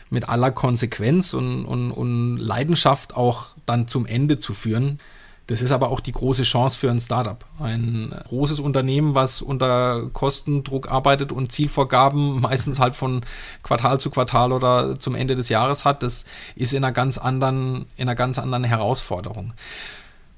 mit 0.09 0.27
aller 0.27 0.51
Konsequenz 0.51 1.33
und, 1.33 1.63
und, 1.63 1.91
und 1.91 2.37
Leidenschaft 2.37 3.15
auch 3.15 3.47
dann 3.65 3.87
zum 3.87 4.05
Ende 4.05 4.37
zu 4.37 4.53
führen. 4.53 4.99
Das 5.47 5.61
ist 5.61 5.71
aber 5.71 5.89
auch 5.89 6.01
die 6.01 6.11
große 6.11 6.43
Chance 6.43 6.77
für 6.77 6.91
ein 6.91 6.99
Startup. 6.99 7.45
Ein 7.59 8.13
großes 8.27 8.59
Unternehmen, 8.59 9.15
was 9.15 9.41
unter 9.41 10.09
Kostendruck 10.11 10.91
arbeitet 10.91 11.31
und 11.31 11.53
Zielvorgaben 11.53 12.41
meistens 12.41 12.79
halt 12.79 12.97
von 12.97 13.21
Quartal 13.63 13.97
zu 13.97 14.09
Quartal 14.09 14.51
oder 14.51 14.99
zum 14.99 15.15
Ende 15.15 15.35
des 15.35 15.47
Jahres 15.47 15.85
hat, 15.85 16.03
das 16.03 16.25
ist 16.55 16.73
in 16.73 16.83
einer 16.83 16.91
ganz 16.91 17.17
anderen, 17.17 17.85
in 17.95 18.09
einer 18.09 18.15
ganz 18.15 18.39
anderen 18.39 18.65
Herausforderung. 18.65 19.53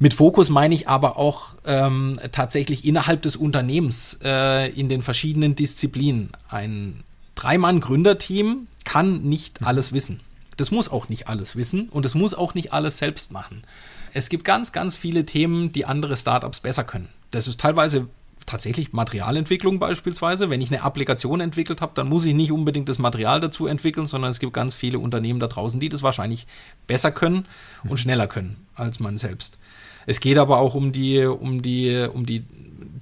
Mit 0.03 0.13
Fokus 0.13 0.49
meine 0.49 0.75
ich 0.75 0.89
aber 0.89 1.15
auch 1.15 1.51
ähm, 1.63 2.19
tatsächlich 2.33 2.83
innerhalb 2.83 3.21
des 3.21 3.37
Unternehmens 3.37 4.19
äh, 4.21 4.69
in 4.77 4.89
den 4.89 5.01
verschiedenen 5.01 5.55
Disziplinen. 5.55 6.31
Ein 6.49 7.05
Dreimann-Gründerteam 7.35 8.67
kann 8.83 9.21
nicht 9.21 9.61
mhm. 9.61 9.67
alles 9.67 9.93
wissen. 9.93 10.19
Das 10.57 10.71
muss 10.71 10.91
auch 10.91 11.07
nicht 11.07 11.29
alles 11.29 11.55
wissen 11.55 11.87
und 11.87 12.05
es 12.05 12.15
muss 12.15 12.33
auch 12.33 12.53
nicht 12.53 12.73
alles 12.73 12.97
selbst 12.97 13.31
machen. 13.31 13.63
Es 14.11 14.27
gibt 14.27 14.43
ganz, 14.43 14.73
ganz 14.73 14.97
viele 14.97 15.25
Themen, 15.25 15.71
die 15.71 15.85
andere 15.85 16.17
Startups 16.17 16.59
besser 16.59 16.83
können. 16.83 17.07
Das 17.31 17.47
ist 17.47 17.61
teilweise 17.61 18.07
tatsächlich 18.45 18.91
Materialentwicklung 18.91 19.79
beispielsweise. 19.79 20.49
Wenn 20.49 20.59
ich 20.59 20.69
eine 20.69 20.83
Applikation 20.83 21.39
entwickelt 21.39 21.79
habe, 21.79 21.93
dann 21.95 22.09
muss 22.09 22.25
ich 22.25 22.33
nicht 22.33 22.51
unbedingt 22.51 22.89
das 22.89 22.99
Material 22.99 23.39
dazu 23.39 23.67
entwickeln, 23.67 24.05
sondern 24.05 24.31
es 24.31 24.39
gibt 24.39 24.51
ganz 24.51 24.75
viele 24.75 24.99
Unternehmen 24.99 25.39
da 25.39 25.47
draußen, 25.47 25.79
die 25.79 25.87
das 25.87 26.03
wahrscheinlich 26.03 26.45
besser 26.87 27.13
können 27.13 27.45
und 27.83 27.91
mhm. 27.91 27.97
schneller 27.97 28.27
können 28.27 28.57
als 28.75 28.99
man 28.99 29.15
selbst. 29.15 29.57
Es 30.05 30.19
geht 30.19 30.37
aber 30.37 30.59
auch 30.59 30.75
um 30.75 30.91
die, 30.91 31.25
um 31.25 31.61
die, 31.61 32.07
um 32.13 32.25
die 32.25 32.43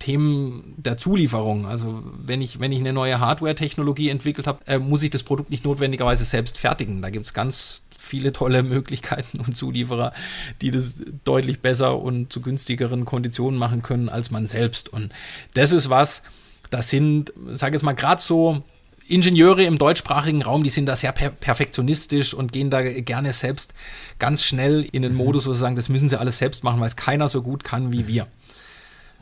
Themen 0.02 0.74
der 0.78 0.98
Zulieferung. 0.98 1.66
Also 1.68 2.04
wenn 2.18 2.42
ich, 2.42 2.60
wenn 2.60 2.72
ich 2.72 2.80
eine 2.80 2.92
neue 2.92 3.20
Hardware-Technologie 3.20 4.10
entwickelt 4.10 4.48
habe, 4.48 4.66
äh, 4.66 4.80
muss 4.80 5.04
ich 5.04 5.12
das 5.12 5.24
Produkt 5.24 5.52
nicht 5.52 5.64
notwendigerweise 5.64 6.26
selbst 6.26 6.58
fertigen. 6.58 7.02
Da 7.02 7.10
gibt 7.10 7.28
es 7.28 7.34
ganz 7.34 7.84
viele 7.98 8.34
tolle 8.34 8.64
Möglichkeiten 8.64 9.40
und 9.40 9.56
Zulieferer, 9.56 10.12
die 10.62 10.72
das 10.72 11.02
deutlich 11.24 11.60
besser 11.62 12.00
und 12.00 12.34
zu 12.34 12.42
günstigeren 12.42 13.06
Konditionen 13.06 13.60
machen 13.60 13.84
können 13.84 14.10
als 14.10 14.32
man 14.32 14.48
selbst. 14.48 14.90
Und 14.90 15.14
das 15.54 15.72
ist 15.72 15.90
was, 15.90 16.24
das 16.72 16.90
sind, 16.90 17.32
sage 17.54 17.76
jetzt 17.76 17.84
mal, 17.84 17.94
gerade 17.94 18.22
so 18.22 18.64
Ingenieure 19.12 19.64
im 19.64 19.78
deutschsprachigen 19.78 20.42
Raum, 20.42 20.64
die 20.64 20.70
sind 20.70 20.86
da 20.86 20.96
sehr 20.96 21.12
per 21.12 21.30
perfektionistisch 21.30 22.34
und 22.34 22.52
gehen 22.52 22.70
da 22.70 22.82
gerne 22.82 23.34
selbst 23.34 23.74
ganz 24.20 24.44
schnell 24.44 24.88
in 24.92 25.02
den 25.02 25.14
mhm. 25.14 25.20
Modus, 25.20 25.48
wo 25.48 25.54
sie 25.54 25.60
sagen, 25.60 25.76
das 25.76 25.90
müssen 25.90 26.10
sie 26.10 26.20
alles 26.20 26.38
selbst 26.38 26.64
machen, 26.64 26.80
weil 26.80 26.88
es 26.88 26.96
keiner 26.96 27.28
so 27.28 27.42
gut 27.42 27.64
kann 27.64 27.92
wie 27.92 28.08
wir. 28.08 28.28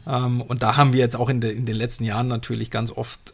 Ähm, 0.07 0.41
und 0.41 0.61
da 0.63 0.77
haben 0.77 0.93
wir 0.93 0.99
jetzt 0.99 1.15
auch 1.15 1.29
in, 1.29 1.41
de 1.41 1.51
in 1.51 1.65
den 1.65 1.75
letzten 1.75 2.03
Jahren 2.03 2.27
natürlich 2.27 2.71
ganz 2.71 2.91
oft 2.91 3.33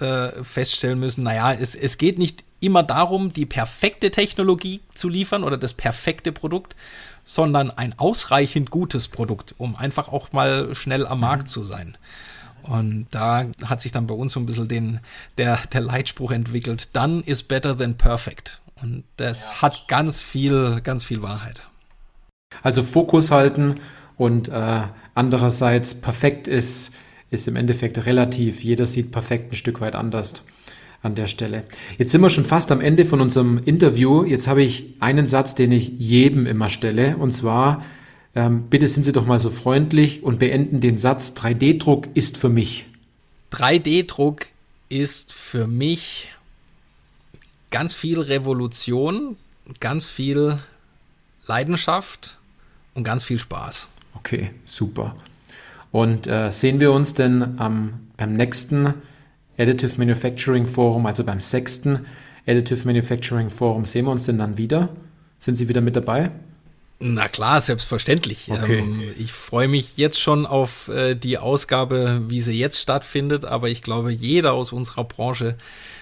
äh, 0.00 0.30
feststellen 0.42 0.98
müssen, 0.98 1.24
naja, 1.24 1.52
es, 1.52 1.74
es 1.74 1.98
geht 1.98 2.18
nicht 2.18 2.44
immer 2.60 2.82
darum, 2.82 3.32
die 3.32 3.46
perfekte 3.46 4.10
Technologie 4.10 4.80
zu 4.94 5.08
liefern 5.08 5.44
oder 5.44 5.58
das 5.58 5.74
perfekte 5.74 6.32
Produkt, 6.32 6.76
sondern 7.24 7.70
ein 7.70 7.98
ausreichend 7.98 8.70
gutes 8.70 9.08
Produkt, 9.08 9.54
um 9.58 9.76
einfach 9.76 10.08
auch 10.08 10.32
mal 10.32 10.74
schnell 10.74 11.06
am 11.06 11.20
Markt 11.20 11.44
mhm. 11.44 11.50
zu 11.50 11.62
sein. 11.62 11.98
Und 12.62 13.06
da 13.10 13.46
hat 13.64 13.80
sich 13.80 13.92
dann 13.92 14.06
bei 14.06 14.14
uns 14.14 14.32
so 14.32 14.40
ein 14.40 14.46
bisschen 14.46 14.68
den, 14.68 15.00
der, 15.38 15.58
der 15.72 15.80
Leitspruch 15.80 16.30
entwickelt, 16.30 16.94
done 16.94 17.22
is 17.26 17.42
better 17.42 17.76
than 17.76 17.96
perfect. 17.96 18.60
Und 18.82 19.04
das 19.16 19.44
ja. 19.44 19.62
hat 19.62 19.88
ganz 19.88 20.20
viel, 20.20 20.80
ganz 20.82 21.04
viel 21.04 21.22
Wahrheit. 21.22 21.62
Also 22.62 22.82
Fokus 22.82 23.30
halten 23.30 23.76
und 24.16 24.48
äh, 24.48 24.82
andererseits 25.14 25.94
perfekt 25.94 26.48
ist, 26.48 26.92
ist 27.30 27.48
im 27.48 27.56
Endeffekt 27.56 28.04
relativ. 28.04 28.62
Jeder 28.62 28.86
sieht 28.86 29.10
perfekt 29.10 29.52
ein 29.52 29.56
Stück 29.56 29.80
weit 29.80 29.94
anders 29.94 30.44
an 31.02 31.14
der 31.14 31.26
Stelle. 31.26 31.64
Jetzt 31.98 32.12
sind 32.12 32.20
wir 32.20 32.30
schon 32.30 32.44
fast 32.44 32.70
am 32.70 32.80
Ende 32.80 33.04
von 33.04 33.20
unserem 33.20 33.58
Interview. 33.58 34.24
Jetzt 34.24 34.46
habe 34.46 34.62
ich 34.62 34.94
einen 35.00 35.26
Satz, 35.26 35.54
den 35.54 35.72
ich 35.72 35.88
jedem 35.98 36.46
immer 36.46 36.68
stelle, 36.68 37.16
und 37.16 37.32
zwar, 37.32 37.84
ähm, 38.34 38.64
bitte 38.70 38.86
sind 38.86 39.04
Sie 39.04 39.12
doch 39.12 39.26
mal 39.26 39.38
so 39.38 39.50
freundlich 39.50 40.22
und 40.22 40.38
beenden 40.38 40.80
den 40.80 40.96
Satz, 40.96 41.34
3D-Druck 41.36 42.08
ist 42.14 42.36
für 42.38 42.48
mich. 42.48 42.86
3D-Druck 43.52 44.46
ist 44.88 45.32
für 45.32 45.66
mich 45.66 46.30
ganz 47.70 47.94
viel 47.94 48.20
Revolution, 48.20 49.36
ganz 49.80 50.08
viel 50.08 50.58
Leidenschaft 51.46 52.38
und 52.94 53.04
ganz 53.04 53.24
viel 53.24 53.38
Spaß. 53.38 53.88
Okay, 54.14 54.50
super. 54.64 55.16
Und 55.90 56.26
äh, 56.26 56.50
sehen 56.50 56.80
wir 56.80 56.92
uns 56.92 57.14
denn 57.14 57.58
ähm, 57.60 57.94
beim 58.16 58.34
nächsten 58.34 58.94
Additive 59.58 59.98
Manufacturing 59.98 60.66
Forum, 60.66 61.06
also 61.06 61.24
beim 61.24 61.40
sechsten 61.40 62.06
Additive 62.46 62.86
Manufacturing 62.86 63.50
Forum, 63.50 63.84
sehen 63.84 64.06
wir 64.06 64.12
uns 64.12 64.24
denn 64.24 64.38
dann 64.38 64.56
wieder? 64.56 64.88
Sind 65.38 65.56
Sie 65.56 65.68
wieder 65.68 65.80
mit 65.80 65.96
dabei? 65.96 66.30
Na 67.04 67.28
klar, 67.28 67.60
selbstverständlich. 67.60 68.48
Okay. 68.50 68.78
Ähm, 68.78 69.10
ich 69.18 69.32
freue 69.32 69.68
mich 69.68 69.96
jetzt 69.96 70.20
schon 70.20 70.46
auf 70.46 70.88
äh, 70.88 71.14
die 71.14 71.38
Ausgabe, 71.38 72.22
wie 72.28 72.40
sie 72.40 72.58
jetzt 72.58 72.80
stattfindet, 72.80 73.44
aber 73.44 73.68
ich 73.68 73.82
glaube, 73.82 74.12
jeder 74.12 74.52
aus 74.52 74.72
unserer 74.72 75.04
Branche 75.04 75.56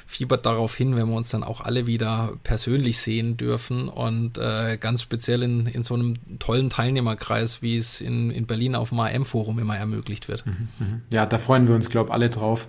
fiebert 0.06 0.44
darauf 0.44 0.74
hin, 0.74 0.96
wenn 0.96 1.08
wir 1.08 1.16
uns 1.16 1.30
dann 1.30 1.44
auch 1.44 1.60
alle 1.60 1.86
wieder 1.86 2.32
persönlich 2.42 2.98
sehen 2.98 3.36
dürfen 3.36 3.88
und 3.88 4.38
äh, 4.38 4.76
ganz 4.78 5.02
speziell 5.02 5.42
in, 5.42 5.66
in 5.66 5.82
so 5.82 5.94
einem 5.94 6.14
tollen 6.38 6.68
Teilnehmerkreis, 6.68 7.62
wie 7.62 7.76
es 7.76 8.00
in, 8.00 8.30
in 8.30 8.46
Berlin 8.46 8.74
auf 8.74 8.88
dem 8.88 9.00
AM-Forum 9.00 9.58
immer 9.60 9.76
ermöglicht 9.76 10.26
wird. 10.28 10.44
Mhm, 10.46 10.68
mhm. 10.78 11.02
Ja, 11.12 11.26
da 11.26 11.38
freuen 11.38 11.68
wir 11.68 11.76
uns, 11.76 11.90
glaube 11.90 12.08
ich, 12.08 12.12
alle 12.12 12.28
drauf. 12.28 12.66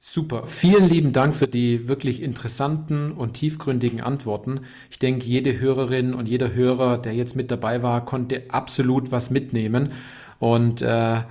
Super. 0.00 0.46
Vielen 0.46 0.88
lieben 0.88 1.12
Dank 1.12 1.34
für 1.34 1.48
die 1.48 1.88
wirklich 1.88 2.22
interessanten 2.22 3.10
und 3.10 3.34
tiefgründigen 3.34 4.00
Antworten. 4.00 4.60
Ich 4.90 5.00
denke, 5.00 5.26
jede 5.26 5.58
Hörerin 5.58 6.14
und 6.14 6.28
jeder 6.28 6.54
Hörer, 6.54 6.98
der 6.98 7.14
jetzt 7.14 7.34
mit 7.34 7.50
dabei 7.50 7.82
war, 7.82 8.04
konnte 8.04 8.44
absolut 8.48 9.10
was 9.10 9.30
mitnehmen. 9.30 9.90
Und 10.38 10.82
äh, 10.82 11.22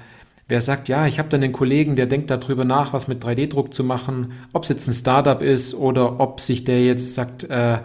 wer 0.50 0.62
sagt, 0.62 0.90
ja, 0.90 1.08
ich 1.08 1.18
habe 1.18 1.30
dann 1.30 1.44
einen 1.44 1.54
Kollegen, 1.54 1.96
der 1.96 2.08
denkt 2.08 2.30
darüber 2.30 2.66
nach, 2.66 2.92
was 2.92 3.08
mit 3.08 3.24
3D-Druck 3.24 3.74
zu 3.74 3.86
machen, 3.86 4.34
ob 4.52 4.64
es 4.64 4.70
jetzt 4.70 4.88
ein 4.90 4.94
Startup 4.94 5.42
ist 5.42 5.74
oder 5.74 6.20
ob 6.20 6.42
sich 6.42 6.66
der 6.66 6.84
jetzt 6.84 7.16
sagt, 7.16 7.46
äh, 7.46 7.80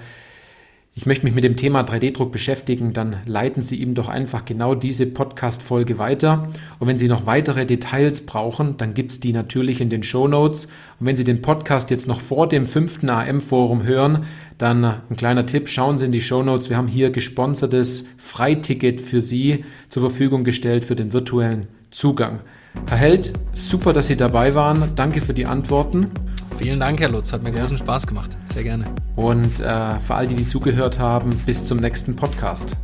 ich 0.95 1.07
möchte 1.07 1.25
mich 1.25 1.35
mit 1.35 1.43
dem 1.43 1.57
Thema 1.57 1.81
3D-Druck 1.81 2.33
beschäftigen, 2.33 2.93
dann 2.93 3.17
leiten 3.25 3.63
Sie 3.63 3.77
ihm 3.77 3.95
doch 3.95 4.09
einfach 4.09 4.45
genau 4.45 4.75
diese 4.75 5.07
Podcast-Folge 5.07 5.97
weiter. 5.97 6.51
Und 6.79 6.87
wenn 6.87 6.99
Sie 6.99 7.09
noch 7.09 7.25
weitere 7.25 7.65
Details 7.65 8.27
brauchen, 8.27 8.77
dann 8.77 8.93
gibt's 8.93 9.19
die 9.19 9.33
natürlich 9.33 9.81
in 9.81 9.89
den 9.89 10.03
Show 10.03 10.29
Notes. 10.29 10.67
Und 11.01 11.07
wenn 11.07 11.17
Sie 11.17 11.25
den 11.25 11.41
Podcast 11.41 11.91
jetzt 11.91 12.07
noch 12.07 12.21
vor 12.21 12.47
dem 12.47 12.67
fünften 12.67 13.09
AM-Forum 13.09 13.85
hören, 13.85 14.27
dann 14.59 14.85
ein 14.85 15.17
kleiner 15.17 15.47
Tipp, 15.47 15.71
schauen 15.71 15.97
Sie 15.97 16.05
in 16.05 16.13
die 16.13 16.21
Show 16.21 16.43
Notes. 16.43 16.69
Wir 16.69 16.77
haben 16.77 16.89
hier 16.89 17.09
gesponsertes 17.09 18.07
Freiticket 18.19 19.01
für 19.01 19.23
Sie 19.23 19.65
zur 19.89 20.03
Verfügung 20.03 20.45
gestellt 20.45 20.85
für 20.85 20.95
den 20.95 21.15
virtuellen 21.15 21.69
Zugang. 21.91 22.41
Herr 22.87 22.99
Held, 22.99 23.33
super, 23.55 23.95
dass 23.95 24.09
Sie 24.09 24.17
dabei 24.17 24.55
waren. 24.55 24.93
Danke 24.95 25.23
für 25.23 25.33
die 25.33 25.47
Antworten. 25.47 26.11
Vielen 26.59 26.81
Dank, 26.81 27.01
Herr 27.01 27.11
Lutz. 27.11 27.33
Hat 27.33 27.43
mir 27.43 27.53
großen 27.53 27.79
Spaß 27.79 28.07
gemacht. 28.07 28.37
Sehr 28.47 28.63
gerne. 28.63 28.87
Und 29.17 29.61
äh, 29.61 30.01
für 30.01 30.15
all 30.15 30.27
die, 30.27 30.35
die 30.35 30.47
zugehört 30.47 30.99
haben, 30.99 31.31
bis 31.47 31.67
zum 31.67 31.79
nächsten 31.79 32.17
Podcast. 32.17 32.77